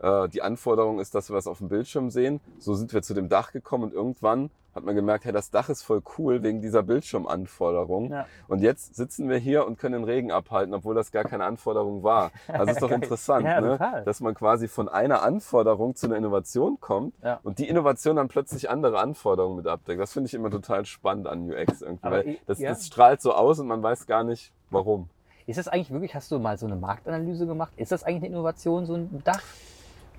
[0.03, 2.41] Äh, die Anforderung ist, dass wir was auf dem Bildschirm sehen.
[2.59, 5.69] So sind wir zu dem Dach gekommen und irgendwann hat man gemerkt, hey, das Dach
[5.71, 8.11] ist voll cool wegen dieser Bildschirmanforderung.
[8.11, 8.27] Ja.
[8.47, 12.03] Und jetzt sitzen wir hier und können den Regen abhalten, obwohl das gar keine Anforderung
[12.03, 12.31] war.
[12.47, 14.03] Also ist doch interessant, Ja, ne?
[14.05, 17.41] dass man quasi von einer Anforderung zu einer Innovation kommt Ja.
[17.43, 20.01] und die Innovation dann plötzlich andere Anforderungen mit abdeckt.
[20.01, 23.33] Das finde ich immer total spannend an UX irgendwie, Aber weil das, das strahlt so
[23.33, 25.09] aus und man weiß gar nicht, warum.
[25.47, 27.73] Ist das eigentlich wirklich, hast du mal so eine Marktanalyse gemacht?
[27.77, 29.41] Ist das eigentlich eine Innovation, so ein Dach?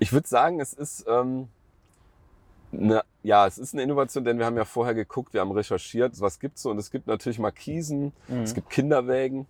[0.00, 1.48] Ich würde sagen, es ist ähm,
[2.72, 6.20] eine, ja, es ist eine Innovation, denn wir haben ja vorher geguckt, wir haben recherchiert,
[6.20, 9.46] was gibt's so und es gibt natürlich Markisen, es gibt Kinderwägen.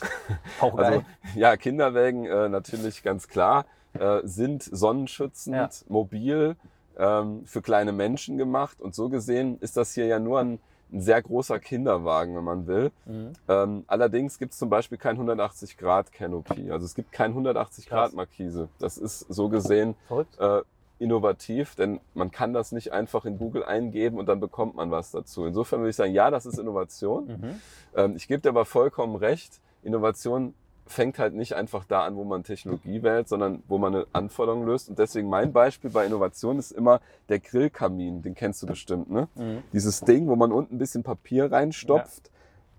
[0.60, 1.04] auch Also geil.
[1.34, 5.68] ja, Kinderwägen äh, natürlich ganz klar äh, sind sonnenschützend, Ja.
[5.88, 6.56] mobil,
[6.98, 10.58] ähm, für kleine Menschen gemacht und so gesehen ist das hier ja nur ein,
[10.92, 12.90] ein sehr großer Kinderwagen, wenn man will.
[13.06, 13.32] Mhm.
[13.48, 17.88] Ähm, allerdings gibt es zum Beispiel kein 180 Grad Canopy, also es gibt kein 180
[17.88, 18.12] Grad.
[18.14, 18.68] Markise.
[18.78, 20.38] Das ist so gesehen Verrückt.
[20.38, 20.62] äh,
[21.02, 25.10] innovativ, denn man kann das nicht einfach in Google eingeben und dann bekommt man was
[25.10, 25.44] dazu.
[25.44, 27.26] Insofern würde ich sagen, ja, das ist Innovation.
[27.26, 27.60] Mhm.
[27.96, 30.54] Ähm, ich gebe dir aber vollkommen recht, Innovation
[30.86, 34.66] fängt halt nicht einfach da an, wo man Technologie wählt, sondern wo man eine Anforderung
[34.66, 34.88] löst.
[34.88, 39.28] Und deswegen mein Beispiel bei Innovation ist immer der Grillkamin, den kennst du bestimmt, ne?
[39.34, 39.62] Mhm.
[39.72, 42.30] Dieses Ding, wo man unten ein bisschen Papier reinstopft,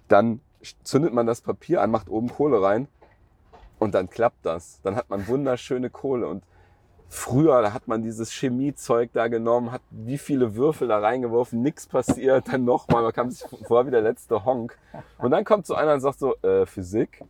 [0.07, 0.41] dann
[0.83, 2.87] zündet man das Papier an, macht oben Kohle rein
[3.79, 4.79] und dann klappt das.
[4.83, 6.27] Dann hat man wunderschöne Kohle.
[6.27, 6.43] Und
[7.13, 11.85] früher, da hat man dieses Chemiezeug da genommen, hat wie viele Würfel da reingeworfen, nichts
[11.85, 14.77] passiert, dann nochmal, man kam sich vor wie der letzte Honk.
[15.19, 17.23] Und dann kommt so einer und sagt so, äh, Physik,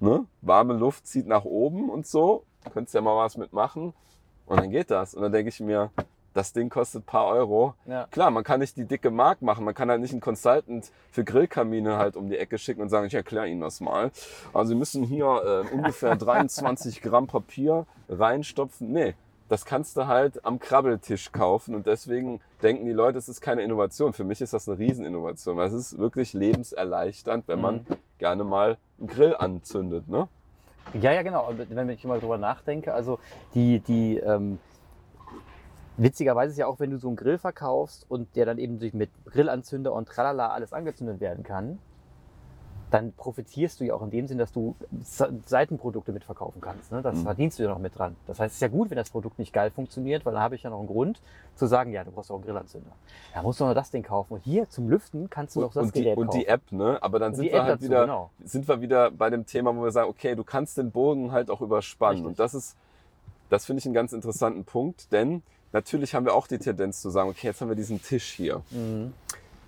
[0.00, 0.26] ne?
[0.42, 3.94] warme Luft zieht nach oben und so, könntest ja mal was mitmachen.
[4.46, 5.14] Und dann geht das.
[5.14, 5.90] Und dann denke ich mir,
[6.38, 7.74] das Ding kostet ein paar Euro.
[7.86, 8.06] Ja.
[8.10, 9.64] Klar, man kann nicht die dicke Mark machen.
[9.64, 13.06] Man kann halt nicht einen Consultant für Grillkamine halt um die Ecke schicken und sagen,
[13.08, 14.10] ich erkläre Ihnen das mal.
[14.54, 18.92] Also Sie müssen hier äh, ungefähr 23 Gramm Papier reinstopfen.
[18.92, 19.14] Nee,
[19.48, 21.74] das kannst du halt am Krabbeltisch kaufen.
[21.74, 24.12] Und deswegen denken die Leute, es ist keine Innovation.
[24.12, 27.96] Für mich ist das eine Rieseninnovation, weil es ist wirklich lebenserleichternd, wenn man Mhm.
[28.18, 30.08] gerne mal einen Grill anzündet.
[30.08, 30.28] Ne?
[31.00, 31.52] Ja, ja, genau.
[31.68, 33.18] Wenn ich mal drüber nachdenke, also
[33.54, 34.58] die, die, ähm,
[35.98, 38.94] witzigerweise ist ja auch, wenn du so einen Grill verkaufst und der dann eben durch
[38.94, 41.78] mit Grillanzünder und tralala alles angezündet werden kann,
[42.90, 46.90] dann profitierst du ja auch in dem Sinn, dass du Se- Seitenprodukte mitverkaufen kannst.
[46.90, 47.02] Ne?
[47.02, 47.22] Das Mhm.
[47.24, 48.16] verdienst du ja noch mit dran.
[48.26, 50.54] Das heißt, es ist ja gut, wenn das Produkt nicht geil funktioniert, weil dann habe
[50.54, 51.20] ich ja noch einen Grund
[51.54, 52.90] zu sagen, ja, du brauchst auch einen Grillanzünder.
[53.34, 54.32] Da musst du noch das Ding kaufen.
[54.32, 56.40] Und hier zum Lüften kannst du noch das und, die, Gerät und kaufen.
[56.40, 56.96] die App, ne?
[57.02, 58.30] Aber dann Und sind wir halt dazu, wieder, genau.
[58.42, 61.50] sind wir wieder bei dem Thema, wo wir sagen, okay, du kannst den Bogen halt
[61.50, 62.24] auch überspannen.
[62.24, 62.28] Richtig.
[62.28, 62.74] Und das ist,
[63.50, 67.10] das finde ich einen ganz interessanten Punkt, denn natürlich haben wir auch die Tendenz zu
[67.10, 68.62] sagen, okay, jetzt haben wir diesen Tisch hier.
[68.70, 69.12] Mhm.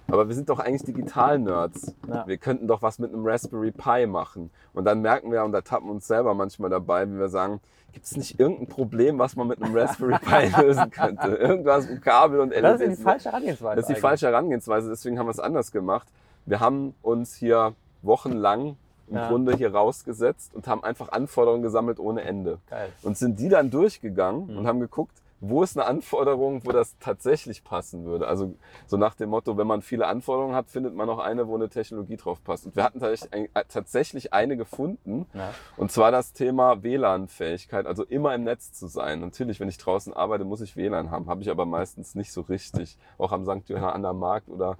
[0.08, 1.94] Aber wir sind doch eigentlich Digital-Nerds.
[2.08, 2.26] Ja.
[2.26, 4.50] Wir könnten doch was mit einem Raspberry Pi machen.
[4.72, 7.60] Und dann merken wir, und da tappen wir uns selber manchmal dabei, wie wir sagen,
[7.92, 11.28] gibt es nicht irgendein Problem, was man mit einem Raspberry Pi lösen könnte?
[11.28, 12.62] Irgendwas mit Kabel und LEDs.
[12.62, 13.76] Das ist die falsche Herangehensweise.
[13.76, 14.00] Das ist die eigentlich.
[14.00, 16.08] falsche Herangehensweise, deswegen haben wir es anders gemacht.
[16.46, 18.76] Wir haben uns hier wochenlang
[19.08, 19.28] im Ja.
[19.28, 22.58] Grunde hier rausgesetzt und haben einfach Anforderungen gesammelt ohne Ende.
[22.68, 22.88] Geil.
[23.02, 24.58] Und sind die dann durchgegangen Mhm.
[24.58, 28.28] und haben geguckt, wo ist eine Anforderung, wo das tatsächlich passen würde.
[28.28, 28.54] Also
[28.86, 31.68] so nach dem Motto, wenn man viele Anforderungen hat, findet man auch eine, wo eine
[31.70, 32.66] Technologie drauf passt.
[32.66, 35.54] Und wir hatten tatsächlich äh, tatsächlich eine gefunden, Ja.
[35.78, 39.20] und zwar das Thema WLAN-Fähigkeit, also immer im Netz zu sein.
[39.20, 42.42] Natürlich, wenn ich draußen arbeite, muss ich WLAN haben, habe ich aber meistens nicht so
[42.42, 42.98] richtig.
[43.16, 43.68] Auch am St.
[43.70, 44.76] Johann Markt oder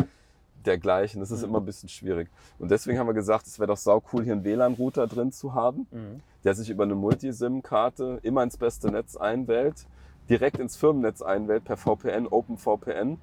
[0.67, 1.21] dergleichen.
[1.21, 1.49] Das ist Mhm.
[1.49, 2.29] immer ein bisschen schwierig.
[2.59, 5.55] Und deswegen haben wir gesagt, es wäre doch sau cool, hier einen WLAN-Router drin zu
[5.55, 6.21] haben, Mhm.
[6.45, 9.87] der sich über eine Multisim-Karte immer ins beste Netz einwählt,
[10.31, 13.19] direkt ins Firmennetz einwählt per VPN, OpenVPN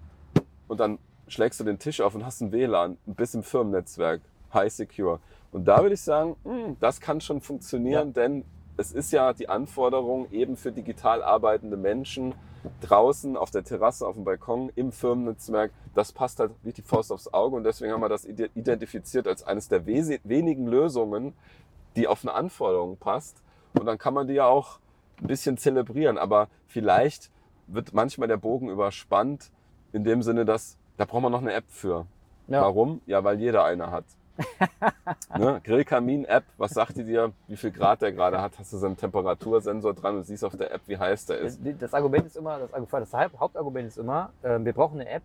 [0.67, 4.21] und dann schlägst du den Tisch auf und hast ein WLAN bis im Firmennetzwerk,
[4.53, 5.19] high secure.
[5.51, 8.43] Und da würde ich sagen, hm, das kann schon funktionieren, denn
[8.75, 12.35] es ist ja die Anforderung eben für digital arbeitende Menschen
[12.81, 15.71] draußen auf der Terrasse, auf dem Balkon, im Firmennetzwerk.
[15.95, 19.27] Das passt halt wie die Faust aufs Auge und deswegen haben wir das ide- identifiziert
[19.27, 21.33] als eines der wenigen Lösungen,
[21.95, 23.41] die auf eine Anforderung passt.
[23.79, 24.79] Und dann kann man die ja auch
[25.21, 26.17] ein bisschen zelebrieren.
[26.17, 27.31] Aber vielleicht
[27.67, 29.51] wird manchmal der Bogen überspannt
[29.91, 32.05] in dem Sinne, dass da braucht man noch eine App für.
[32.47, 32.61] Ja.
[32.61, 33.01] Warum?
[33.05, 34.05] Ja, weil jeder eine hat.
[35.37, 35.59] ne?
[35.63, 38.57] Grillkamin-App, was sagt die dir, wie viel Grad der gerade hat?
[38.59, 41.59] Hast du so einen Temperatursensor dran und siehst auf der App, wie heiß der ist.
[41.79, 45.23] Das, Argument ist immer, das, das Haupt- Hauptargument ist immer, ähm, wir brauchen eine App,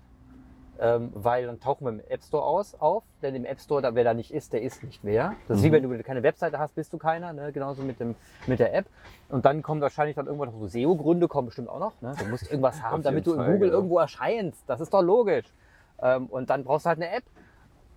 [0.82, 3.94] ähm, weil dann tauchen wir im App Store aus, auf, denn im App Store, da,
[3.94, 5.34] wer da nicht ist, der ist nicht mehr.
[5.46, 5.74] Das ist wie Mhm.
[5.74, 7.52] wenn du keine Webseite hast, bist du keiner, ne?
[7.52, 8.16] genauso mit, dem,
[8.48, 8.86] mit der App.
[9.28, 12.00] Und dann kommen wahrscheinlich dann irgendwann noch so SEO-Gründe, kommen bestimmt auch noch.
[12.00, 12.16] Ne?
[12.18, 13.74] Du musst irgendwas haben, damit du in Google genau.
[13.74, 14.64] irgendwo erscheinst.
[14.66, 15.46] Das ist doch logisch.
[16.02, 17.24] Ähm, und dann brauchst du halt eine App.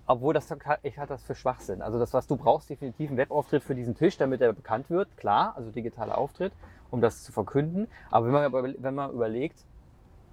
[0.06, 0.48] Obwohl das
[0.84, 1.82] ich halte das für Schwachsinn.
[1.82, 5.18] Also das, was du brauchst, definitiv ein Webauftritt für diesen Tisch, damit er bekannt wird,
[5.18, 6.54] klar, also digitaler Auftritt,
[6.92, 7.88] um das zu verkünden.
[8.12, 9.58] Aber wenn man, wenn man überlegt,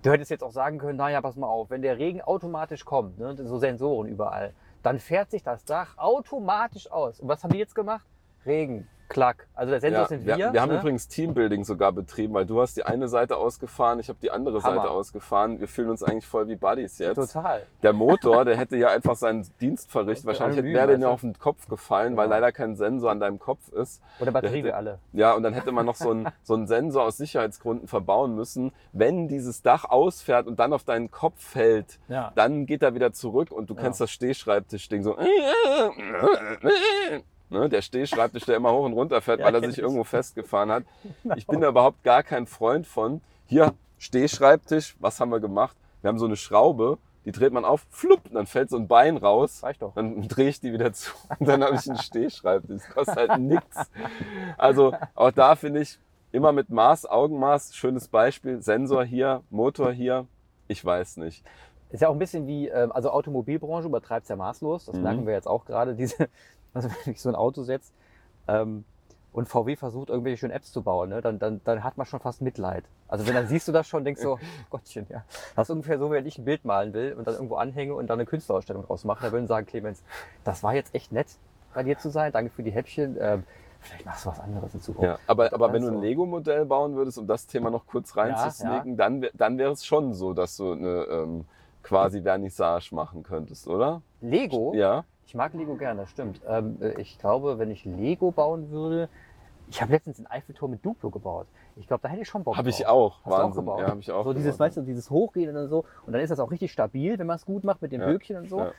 [0.02, 3.18] Du hättest jetzt auch sagen können, naja, pass mal auf, wenn der Regen automatisch kommt,
[3.18, 7.20] ne, so Sensoren überall, dann fährt sich das Dach automatisch aus.
[7.20, 8.04] Und was haben die jetzt gemacht?
[8.44, 9.46] Regen, klack.
[9.54, 10.52] Also der Sensor Ja, sind wir, wir.
[10.52, 10.78] wir haben ne?
[10.80, 14.62] übrigens Teambuilding sogar betrieben, weil du hast die eine Seite ausgefahren, ich habe die andere
[14.62, 14.76] Hammer.
[14.76, 15.60] Seite ausgefahren.
[15.60, 17.16] Wir fühlen uns eigentlich voll wie Buddies jetzt.
[17.16, 17.62] Total.
[17.82, 20.26] Der Motor, der hätte ja einfach seinen Dienst verrichtet.
[20.26, 21.08] Wahrscheinlich wäre weißt du?
[21.08, 22.36] auf den Kopf gefallen, weil Genau.
[22.36, 24.02] leider kein Sensor an deinem Kopf ist.
[24.20, 24.98] Oder Batterie Der hätte- alle.
[25.12, 28.72] Ja, und dann hätte man noch so einen, so einen Sensor aus Sicherheitsgründen verbauen müssen.
[28.92, 32.32] Wenn dieses Dach ausfährt und dann auf deinen Kopf fällt, Ja.
[32.34, 33.80] dann geht er wieder zurück und du Ja.
[33.82, 35.16] kennst das Stehschreibtischding so.
[37.52, 39.78] Ne, der Stehschreibtisch, der immer hoch und runter fährt, Ja, weil er sich ich.
[39.78, 40.84] irgendwo festgefahren hat.
[41.36, 43.20] Ich bin da überhaupt gar kein Freund von.
[43.46, 45.76] Hier, Stehschreibtisch, was haben wir gemacht?
[46.00, 49.16] Wir haben so eine Schraube, die dreht man auf, flupp, dann fällt so ein Bein
[49.18, 49.62] raus.
[49.62, 49.94] Reicht doch.
[49.94, 52.82] Dann drehe ich die wieder zu und dann habe ich einen Stehschreibtisch.
[52.82, 53.76] Das kostet halt nichts.
[54.58, 55.98] Also auch da finde ich
[56.32, 58.62] immer mit Maß, Augenmaß, schönes Beispiel.
[58.62, 60.26] Sensor hier, Motor hier.
[60.68, 61.44] Ich weiß nicht.
[61.90, 64.86] Ist ja auch ein bisschen wie, ähm, also Automobilbranche übertreibt es ja maßlos.
[64.86, 65.02] Das Mhm.
[65.02, 66.28] merken wir jetzt auch gerade, diese,
[66.74, 67.92] also wenn ich so ein Auto setzt
[68.48, 68.84] ähm,
[69.32, 72.20] und VW versucht, irgendwelche schönen Apps zu bauen, ne, dann, dann, dann hat man schon
[72.20, 72.84] fast Mitleid.
[73.08, 74.38] Also wenn dann siehst du das schon, denkst du, oh
[74.70, 75.24] Gottchen, ja.
[75.56, 78.08] Das ist ungefähr so, wenn ich ein Bild malen will und dann irgendwo anhänge und
[78.08, 79.24] dann eine Künstlerausstellung draus mache.
[79.26, 80.02] Da würden sagen, Clemens,
[80.44, 81.28] das war jetzt echt nett,
[81.74, 82.32] bei dir zu sein.
[82.32, 83.16] Danke für die Häppchen.
[83.20, 83.44] Ähm,
[83.80, 85.18] vielleicht machst du was anderes in Zukunft.
[85.18, 88.96] Ja, aber, aber wenn du ein Lego-Modell bauen würdest, um das Thema noch kurz reinzusneaken,
[88.96, 91.44] dann, wär- dann wäre es schon so, dass du eine ähm,
[91.82, 94.02] quasi Vernissage machen könntest, oder?
[94.20, 94.74] Lego?
[94.74, 95.04] Ja.
[95.26, 96.40] Ich mag Lego gerne, das stimmt.
[96.46, 99.08] Ähm, äh, ich glaube, wenn ich Lego bauen würde,
[99.68, 101.46] ich habe letztens einen Eiffelturm mit Duplo gebaut.
[101.76, 103.18] Ich glaube, da hätte ich schon Bock Habe ich auch.
[103.24, 103.64] Hast du auch Wahnsinn.
[103.64, 103.80] gebaut?
[103.80, 104.24] ja, habe ich auch.
[104.24, 104.66] So dieses, gebaut.
[104.66, 105.84] weißt du, dieses Hochgehen und so.
[106.06, 108.06] Und dann ist das auch richtig stabil, wenn man es gut macht mit den Ja,
[108.08, 108.58] Böckchen und so.
[108.58, 108.72] ja.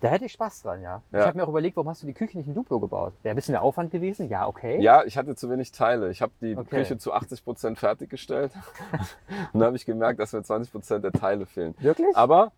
[0.00, 1.00] Da hätte ich Spaß dran, ja.
[1.12, 1.26] Ich Ja.
[1.26, 3.14] habe mir auch überlegt, warum hast du die Küche nicht in Duplo gebaut?
[3.22, 4.82] Wäre ein bisschen der Aufwand gewesen, ja, okay.
[4.82, 6.10] Ja, ich hatte zu wenig Teile.
[6.10, 6.80] Ich habe die Okay.
[6.82, 8.52] Küche zu 80 Prozent fertiggestellt.
[9.54, 11.74] und dann habe ich gemerkt, dass mir 20 Prozent der Teile fehlen.
[11.78, 12.14] Wirklich?
[12.14, 12.52] Aber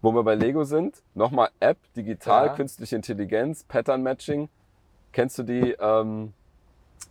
[0.00, 2.54] wo wir bei Lego sind, nochmal App, digital, Ja.
[2.54, 4.48] künstliche Intelligenz, Pattern Matching.
[5.12, 6.32] Kennst du die, ähm,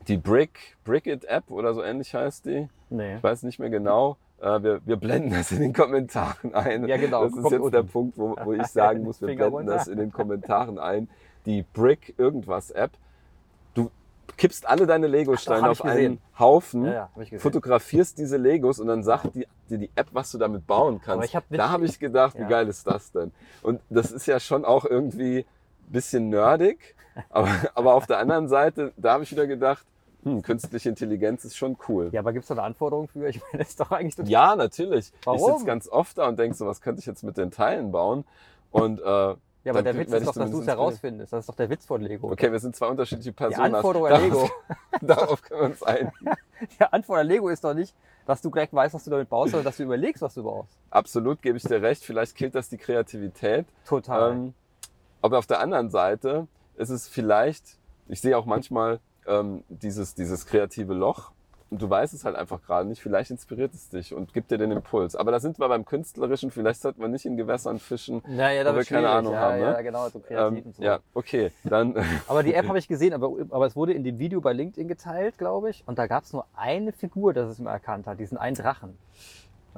[0.07, 2.69] die Brick, Brickit App oder so ähnlich heißt die?
[2.89, 3.15] nee.
[3.17, 4.17] Ich weiß nicht mehr genau.
[4.39, 6.87] Äh, wir, wir blenden das in den Kommentaren ein.
[6.87, 7.23] Ja, genau.
[7.23, 7.87] Das ist jetzt der unten.
[7.87, 11.09] Punkt, wo, wo ich sagen muss, wir blenden das in den Kommentaren ein.
[11.45, 12.91] Die Brick irgendwas App.
[14.37, 16.21] Kippst alle deine Lego-Steine auf ich einen.
[16.37, 20.31] Haufen, Ja, ja, ich fotografierst diese Legos und dann sagt die, dir die App, was
[20.31, 21.25] du damit bauen kannst.
[21.25, 23.31] Ich hab da habe ich gedacht, wie geil ist das denn?
[23.63, 26.95] Und das ist ja schon auch irgendwie ein bisschen nerdig,
[27.29, 29.85] aber, aber auf der anderen Seite, da habe ich wieder gedacht,
[30.23, 32.09] hm, künstliche Intelligenz ist schon cool.
[32.11, 33.27] Ja, aber gibt es da eine Anforderung für?
[33.29, 34.31] Ich meine, das ist doch eigentlich total.
[34.31, 35.11] Ja, natürlich.
[35.19, 35.53] Ich Warum?
[35.53, 38.25] sitze ganz oft da und denke so, was könnte ich jetzt mit den Teilen bauen?
[38.71, 39.35] Und äh,
[39.67, 41.33] Ja, aber der Witz ist doch, dass du es herausfindest.
[41.33, 42.31] Das ist doch der Witz von Lego.
[42.31, 43.75] Okay, wir sind zwei unterschiedliche Die Personen.
[43.75, 44.49] Anforderung an Lego.
[45.01, 46.09] Darauf können wir uns ein.
[46.79, 47.93] Die Antwort an Lego ist doch nicht,
[48.25, 50.71] dass du gleich weißt, was du damit baust, sondern dass du überlegst, was du baust.
[50.89, 52.01] Absolut, gebe ich dir recht.
[52.01, 53.65] Vielleicht killt das die Kreativität.
[53.85, 54.31] Total.
[54.31, 54.53] Ähm,
[55.21, 57.77] aber auf der anderen Seite ist es vielleicht,
[58.07, 61.31] ich sehe auch manchmal ähm, dieses, dieses kreative Loch
[61.69, 63.01] und du weißt es halt einfach gerade nicht.
[63.01, 65.15] Vielleicht inspiriert es dich und gibt dir den Impuls.
[65.15, 66.51] Aber da sind wir beim Künstlerischen.
[66.51, 68.21] Vielleicht sollten wir nicht in Gewässern fischen.
[68.27, 69.65] ja, ja, wo wir keine Ahnung ja, haben, ne?
[69.65, 70.83] Ja, genau, so kreativ Ähm, so.
[70.83, 71.51] ja, okay.
[71.63, 71.95] Dann
[72.27, 74.87] Aber die App habe ich gesehen, aber, aber es wurde in dem Video bei LinkedIn
[74.87, 75.83] geteilt, glaube ich.
[75.85, 78.97] Und da gab es nur eine Figur, das es mir erkannt hat, diesen einen Drachen.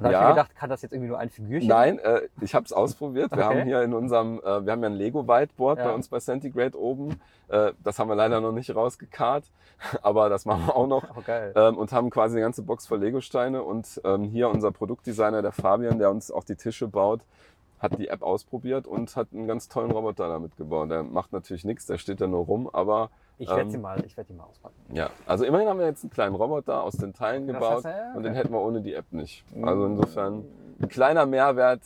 [0.00, 0.18] Und da Ja.
[0.20, 1.68] habe ich mir gedacht, kann das jetzt irgendwie nur ein Figürchen?
[1.68, 3.30] Nein, äh, ich habe es ausprobiert.
[3.32, 3.58] Wir Okay.
[3.58, 5.84] haben hier in unserem, äh, wir haben ja ein Lego Whiteboard Ja.
[5.84, 7.20] bei uns bei Centigrade oben.
[7.48, 9.44] Äh, das haben wir leider noch nicht rausgekarrt,
[10.02, 11.04] aber das machen wir auch noch.
[11.14, 11.52] Oh, geil.
[11.54, 13.62] Ähm, und haben quasi eine ganze Box voll Lego-Steine.
[13.62, 17.20] Und ähm, hier unser Produktdesigner, der Fabian, der uns auch die Tische baut,
[17.80, 20.90] hat die App ausprobiert und hat einen ganz tollen Roboter damit gebaut.
[20.90, 24.04] Der macht natürlich nichts, der steht da nur rum, aber Ich werde ähm, sie mal,
[24.04, 24.74] ich werde die mal auspacken.
[24.92, 25.10] ja.
[25.26, 28.12] Also immerhin haben wir jetzt einen kleinen Roboter aus den Teilen Das gebaut du, ja,
[28.14, 29.44] und den hätten wir ohne die App nicht.
[29.62, 30.44] Also insofern
[30.80, 31.80] ein kleiner Mehrwert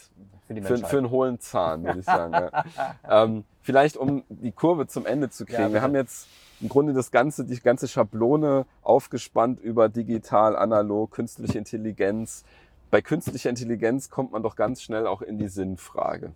[0.46, 2.32] Für für, für einen hohlen Zahn, würde ich sagen.
[2.34, 2.64] ja.
[3.24, 5.62] ähm, vielleicht, um die Kurve zum Ende zu kriegen.
[5.62, 6.28] Ja, wir haben jetzt
[6.60, 12.44] im Grunde das ganze, die ganze Schablone aufgespannt über digital, analog, künstliche Intelligenz.
[12.94, 16.30] Bei künstlicher Intelligenz kommt man doch ganz schnell auch in die Sinnfrage.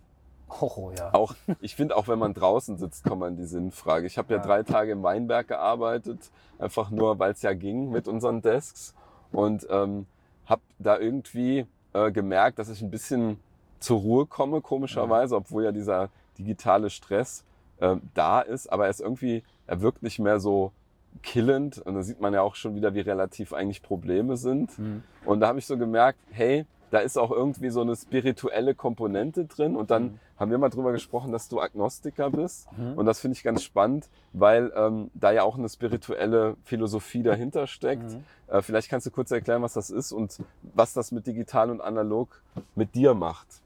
[0.59, 1.13] Oh, ja.
[1.13, 4.05] Auch, ich finde, auch wenn man draußen sitzt, kommt man in die Sinnfrage.
[4.05, 4.41] Ich habe ja.
[4.41, 4.45] Ja.
[4.45, 6.19] drei Tage im Weinberg gearbeitet,
[6.57, 8.93] einfach nur, weil es ja ging mit unseren Desks
[9.31, 10.05] und ähm,
[10.47, 13.39] habe da irgendwie äh, gemerkt, dass ich ein bisschen
[13.79, 17.45] zur Ruhe komme, komischerweise, obwohl ja dieser digitale Stress
[17.77, 20.73] äh, da ist, aber er ist irgendwie, er wirkt nicht mehr so
[21.21, 24.77] killend und da sieht man ja auch schon wieder, wie relativ eigentlich Probleme sind.
[24.79, 25.03] Mhm.
[25.25, 29.45] Und da habe ich so gemerkt, hey, da ist auch irgendwie so eine spirituelle Komponente
[29.45, 29.75] drin.
[29.75, 30.19] Und dann Mhm.
[30.39, 32.67] haben wir mal drüber gesprochen, dass du Agnostiker bist.
[32.75, 32.93] Mhm.
[32.97, 37.67] Und das finde ich ganz spannend, weil ähm, da ja auch eine spirituelle Philosophie dahinter
[37.67, 38.09] steckt.
[38.09, 38.23] Mhm.
[38.47, 40.39] Äh, vielleicht kannst du kurz erklären, was das ist und
[40.73, 42.41] was das mit digital und analog
[42.73, 43.61] mit dir macht.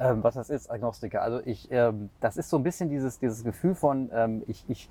[0.00, 1.22] Ähm, was das ist, Agnostiker.
[1.22, 4.88] Also ich, ähm, das ist so ein bisschen dieses, dieses Gefühl von, ähm, ich, ich,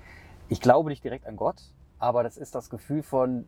[0.48, 1.56] ich glaube nicht direkt an Gott,
[2.04, 3.46] aber das ist das Gefühl von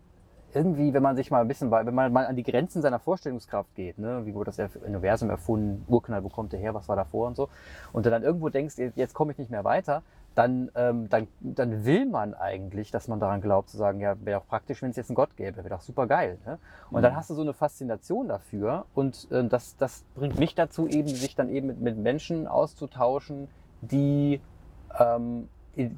[0.55, 2.99] irgendwie, wenn man sich mal ein bisschen, bei- wenn man mal an die Grenzen seiner
[2.99, 4.25] Vorstellungskraft geht, ne?
[4.25, 7.49] wie wurde das Universum erfunden, Urknall, wo kommt der her, was war davor und so,
[7.93, 10.03] und du dann irgendwo denkst, jetzt komme ich nicht mehr weiter,
[10.35, 14.41] dann, ähm, dann, dann will man eigentlich, dass man daran glaubt, zu sagen, ja, wäre
[14.41, 16.39] doch praktisch, wenn es jetzt einen Gott gäbe, wäre doch super geil.
[16.47, 16.59] Ne?
[16.91, 17.17] Und dann Mhm.
[17.17, 21.35] hast du so eine Faszination dafür und äh, das, das bringt mich dazu, eben sich
[21.35, 23.49] dann eben mit, mit Menschen auszutauschen,
[23.83, 24.41] die
[24.99, 25.49] ähm,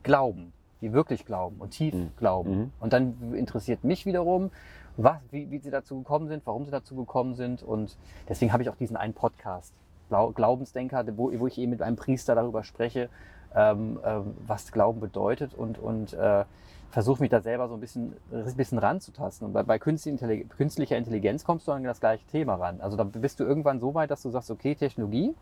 [0.02, 2.10] glauben, die wirklich glauben und tief Mhm.
[2.16, 2.50] glauben.
[2.58, 2.72] Mhm.
[2.80, 4.50] Und dann interessiert mich wiederum,
[4.96, 7.62] was, wie, wie sie dazu gekommen sind, warum sie dazu gekommen sind.
[7.62, 7.96] Und
[8.28, 9.72] deswegen habe ich auch diesen einen Podcast,
[10.08, 13.08] Glau- Glaubensdenker, wo, wo ich eben mit einem Priester darüber spreche,
[13.54, 16.44] ähm, ähm, was Glauben bedeutet und, und äh,
[16.90, 19.46] versuche mich da selber so ein bisschen, ein bisschen ranzutasten.
[19.46, 22.80] Und bei, bei künstlicher Intelligenz, künstlicher Intelligenz kommst du an das gleiche Thema ran.
[22.80, 25.34] Also da bist du irgendwann so weit, dass du sagst, okay, Technologie.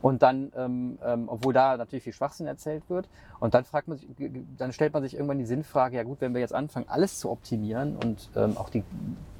[0.00, 3.08] Und dann, ähm, ähm, obwohl da natürlich viel Schwachsinn erzählt wird,
[3.40, 4.08] und dann fragt man sich,
[4.56, 7.30] dann stellt man sich irgendwann die Sinnfrage, ja gut, wenn wir jetzt anfangen, alles zu
[7.30, 8.84] optimieren und ähm, auch die,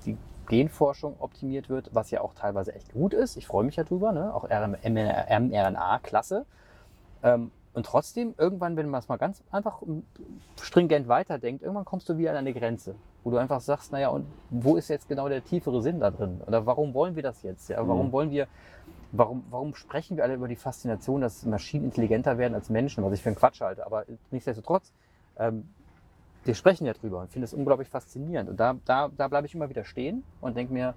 [0.04, 0.16] die
[0.48, 4.12] Genforschung optimiert wird, was ja auch teilweise echt gut ist, ich freue mich ja drüber,
[4.12, 4.34] ne?
[4.34, 6.44] auch mRNA, klasse.
[7.22, 9.82] Ähm, und trotzdem, irgendwann, wenn man es mal ganz einfach
[10.60, 14.26] stringent weiterdenkt, irgendwann kommst du wieder an eine Grenze, wo du einfach sagst, naja, und
[14.50, 16.40] wo ist jetzt genau der tiefere Sinn da drin?
[16.46, 17.68] Oder warum wollen wir das jetzt?
[17.68, 17.86] Ja?
[17.86, 18.12] Warum Mhm.
[18.12, 18.48] wollen wir,
[19.12, 23.12] warum, warum sprechen wir alle über die Faszination, dass Maschinen intelligenter werden als Menschen, was
[23.12, 24.92] ich für einen Quatsch halte, aber nichtsdestotrotz,
[25.38, 25.68] ähm,
[26.44, 28.48] wir sprechen ja drüber und finde es unglaublich faszinierend.
[28.48, 30.94] Und da, da, da bleibe ich immer wieder stehen und denke mir,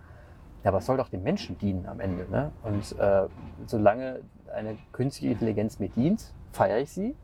[0.63, 2.29] ja, es soll doch dem Menschen dienen am Ende.
[2.29, 2.51] Ne?
[2.63, 3.27] Und äh,
[3.65, 4.21] solange
[4.53, 7.15] eine künstliche Intelligenz mir dient, feiere ich sie.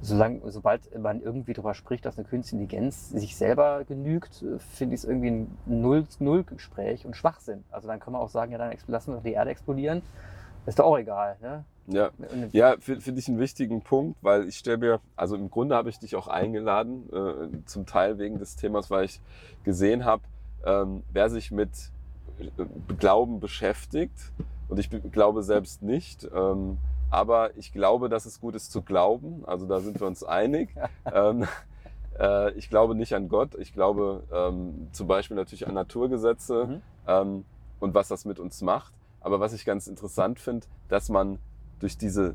[0.00, 4.94] Solange, sobald man irgendwie darüber spricht, dass eine künstliche Intelligenz sich selber genügt, äh, finde
[4.94, 7.64] ich es irgendwie ein Null- Null-Gespräch und Schwachsinn.
[7.70, 10.02] Also dann kann man auch sagen, ja, dann lassen wir doch die Erde explodieren.
[10.66, 11.36] Ist doch auch egal.
[11.40, 11.64] Ne?
[11.88, 12.10] Ja,
[12.52, 15.88] ja fi- finde ich einen wichtigen Punkt, weil ich stelle mir, also im Grunde habe
[15.88, 19.20] ich dich auch eingeladen, äh, zum Teil wegen des Themas, weil ich
[19.64, 20.22] gesehen habe,
[20.64, 21.70] ähm, wer sich mit
[22.38, 22.64] äh,
[22.98, 24.32] Glauben beschäftigt,
[24.68, 26.76] und ich be- glaube selbst nicht, ähm,
[27.10, 30.74] aber ich glaube, dass es gut ist zu glauben, also da sind wir uns einig.
[31.12, 31.46] ähm,
[32.18, 36.82] äh, ich glaube nicht an Gott, ich glaube ähm, zum Beispiel natürlich an Naturgesetze Mhm.
[37.06, 37.44] ähm,
[37.80, 38.92] und was das mit uns macht.
[39.20, 41.38] Aber was ich ganz interessant finde, dass man
[41.80, 42.34] durch diese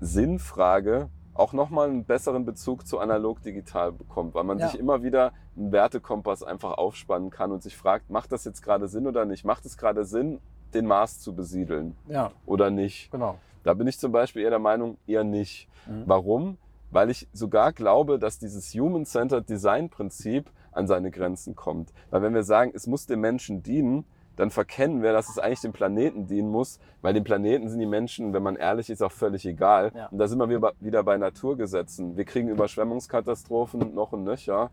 [0.00, 4.68] Sinnfrage auch nochmal einen besseren Bezug zu analog-digital bekommt, weil man Ja.
[4.68, 8.88] sich immer wieder einen Wertekompass einfach aufspannen kann und sich fragt, macht das jetzt gerade
[8.88, 9.44] Sinn oder nicht?
[9.44, 10.40] Macht es gerade Sinn,
[10.74, 13.10] den Mars zu besiedeln ja, oder nicht?
[13.10, 13.38] genau.
[13.62, 15.68] Da bin ich zum Beispiel eher der Meinung, eher nicht.
[15.86, 16.02] Mhm.
[16.06, 16.58] Warum?
[16.90, 21.92] Weil ich sogar glaube, dass dieses Human-Centered Design-Prinzip an seine Grenzen kommt.
[22.10, 24.04] Weil wenn wir sagen, es muss dem Menschen dienen,
[24.36, 27.86] dann verkennen wir, dass es eigentlich dem Planeten dienen muss, weil dem Planeten sind die
[27.86, 29.92] Menschen, wenn man ehrlich ist, auch völlig egal.
[29.94, 30.06] Ja.
[30.06, 30.48] Und da sind wir
[30.80, 32.16] wieder- bei Naturgesetzen.
[32.16, 34.70] Wir kriegen Überschwemmungskatastrophen noch und nöcher.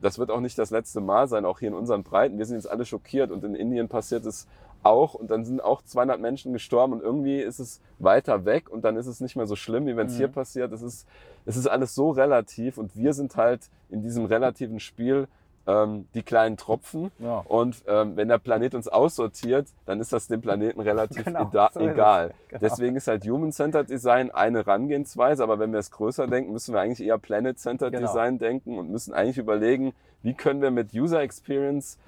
[0.00, 2.38] Das wird auch nicht das letzte Mal sein, auch hier in unseren Breiten.
[2.38, 4.46] Wir sind jetzt alle schockiert und in Indien passiert es
[4.82, 8.82] auch und dann sind auch 200 Menschen gestorben und irgendwie ist es weiter weg und
[8.84, 10.18] dann ist es nicht mehr so schlimm, wie wenn es Mhm.
[10.18, 10.72] hier passiert.
[10.72, 11.06] Es ist,
[11.46, 15.28] es ist alles so relativ und wir sind halt in diesem relativen Spiel
[15.66, 17.40] ähm, die kleinen Tropfen Ja.
[17.46, 21.80] und ähm, wenn der Planet uns aussortiert, dann ist das dem Planeten relativ Genau, so
[21.80, 22.32] egal.
[22.48, 22.60] Genau.
[22.60, 26.80] Deswegen ist halt Human-Centered Design eine Herangehensweise, aber wenn wir es größer denken, müssen wir
[26.80, 28.06] eigentlich eher Planet-Centered Genau.
[28.06, 31.98] Design denken und müssen eigentlich überlegen, wie können wir mit User Experience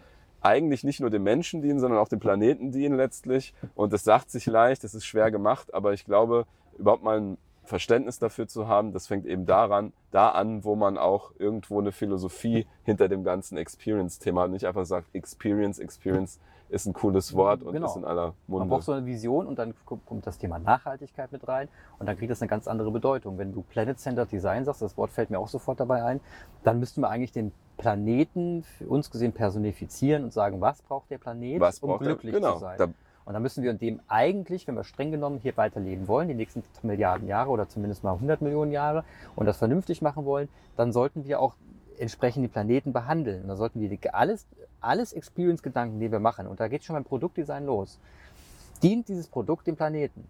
[0.42, 3.54] eigentlich nicht nur dem Menschen dienen, sondern auch dem Planeten dienen letztlich.
[3.74, 6.46] Und das sagt sich leicht, das ist schwer gemacht, aber ich glaube,
[6.78, 10.98] überhaupt mal ein Verständnis dafür zu haben, das fängt eben daran, da an, wo man
[10.98, 14.50] auch irgendwo eine Philosophie hinter dem ganzen Experience-Thema hat.
[14.50, 16.40] Nicht einfach sagt, Experience, Experience
[16.72, 17.86] ist ein cooles Wort und Genau.
[17.86, 18.66] ist in aller Man Munde.
[18.68, 22.30] braucht so eine Vision und dann kommt das Thema Nachhaltigkeit mit rein und dann kriegt
[22.30, 23.36] das eine ganz andere Bedeutung.
[23.38, 26.20] Wenn du Planet-Centered Design sagst, das Wort fällt mir auch sofort dabei ein,
[26.64, 31.18] dann müssten wir eigentlich den Planeten für uns gesehen personifizieren und sagen, was braucht der
[31.18, 32.54] Planet, Was um glücklich Genau.
[32.54, 32.78] zu sein.
[32.78, 32.86] Da,
[33.24, 36.34] Und dann müssen wir in dem eigentlich, wenn wir streng genommen hier weiterleben wollen, die
[36.34, 39.04] nächsten Milliarden Jahre oder zumindest mal 100 Millionen Jahre
[39.36, 41.54] und das vernünftig machen wollen, dann sollten wir auch
[41.98, 43.42] entsprechend die Planeten behandeln.
[43.42, 44.46] Und da sollten wir alles,
[44.80, 47.98] alles Experience-Gedanken, die wir machen, und da geht schon beim Produktdesign los,
[48.82, 50.26] dient dieses Produkt dem Planeten?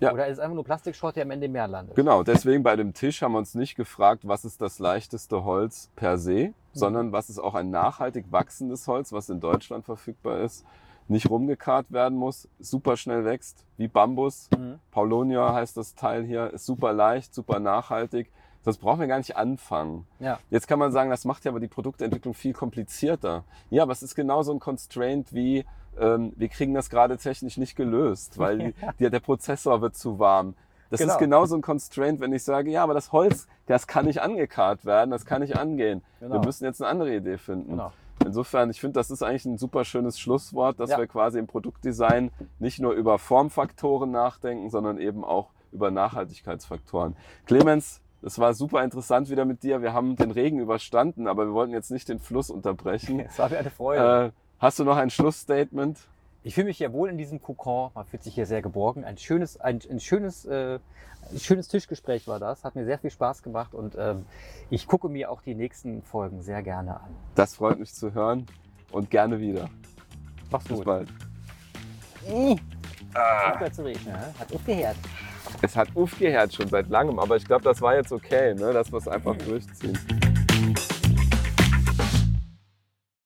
[0.00, 0.12] Ja.
[0.14, 1.94] Oder ist es einfach nur Plastikschrott, der am Ende im Meer landet?
[1.94, 5.90] Genau, deswegen bei dem Tisch haben wir uns nicht gefragt, was ist das leichteste Holz
[5.94, 10.64] per se, sondern was ist auch ein nachhaltig wachsendes Holz, was in Deutschland verfügbar ist.
[11.10, 14.48] nicht rumgekarrt werden muss, super schnell wächst, wie Bambus.
[14.56, 14.78] Mhm.
[14.92, 18.30] Paulonia heißt das Teil hier, ist super leicht, super nachhaltig.
[18.64, 20.06] Das brauchen wir gar nicht anfangen.
[20.18, 20.38] Ja.
[20.50, 23.44] Jetzt kann man sagen, das macht ja aber die Produktentwicklung viel komplizierter.
[23.70, 25.64] Ja, aber es ist genauso ein Constraint wie,
[25.98, 30.54] ähm, wir kriegen das gerade technisch nicht gelöst, weil die, der Prozessor wird zu warm.
[30.90, 31.12] Das Genau.
[31.12, 34.84] ist genauso ein Constraint, wenn ich sage, ja, aber das Holz, das kann nicht angekarrt
[34.84, 36.02] werden, das kann nicht angehen.
[36.18, 36.34] Genau.
[36.34, 37.70] Wir müssen jetzt eine andere Idee finden.
[37.70, 37.92] Genau.
[38.24, 40.98] Insofern, ich finde, das ist eigentlich ein super schönes Schlusswort, dass Ja.
[40.98, 47.16] wir quasi im Produktdesign nicht nur über Formfaktoren nachdenken, sondern eben auch über Nachhaltigkeitsfaktoren.
[47.46, 49.82] Clemens, es war super interessant wieder mit dir.
[49.82, 53.20] Wir haben den Regen überstanden, aber wir wollten jetzt nicht den Fluss unterbrechen.
[53.30, 54.26] Es war mir eine Freude.
[54.26, 55.98] Äh, hast du noch ein Schlussstatement?
[56.42, 57.90] Ich fühle mich ja wohl in diesem Kokon.
[57.94, 59.04] Man fühlt sich hier sehr geborgen.
[59.04, 60.78] Ein schönes, ein, ein schönes, äh,
[61.30, 62.64] ein schönes Tischgespräch war das.
[62.64, 64.24] Hat mir sehr viel Spaß gemacht und ähm,
[64.70, 67.10] ich gucke mir auch die nächsten Folgen sehr gerne an.
[67.34, 68.46] Das freut mich zu hören
[68.90, 69.68] und gerne wieder.
[70.50, 70.86] Mach's Bis gut.
[70.86, 71.08] bald.
[73.14, 74.34] Aufgehört zu regnen, ne?
[74.38, 74.96] hat aufgehört.
[75.62, 78.72] Es hat aufgehört schon seit langem, aber ich glaube, das war jetzt okay, ne?
[78.72, 79.98] dass wir es einfach durchziehen.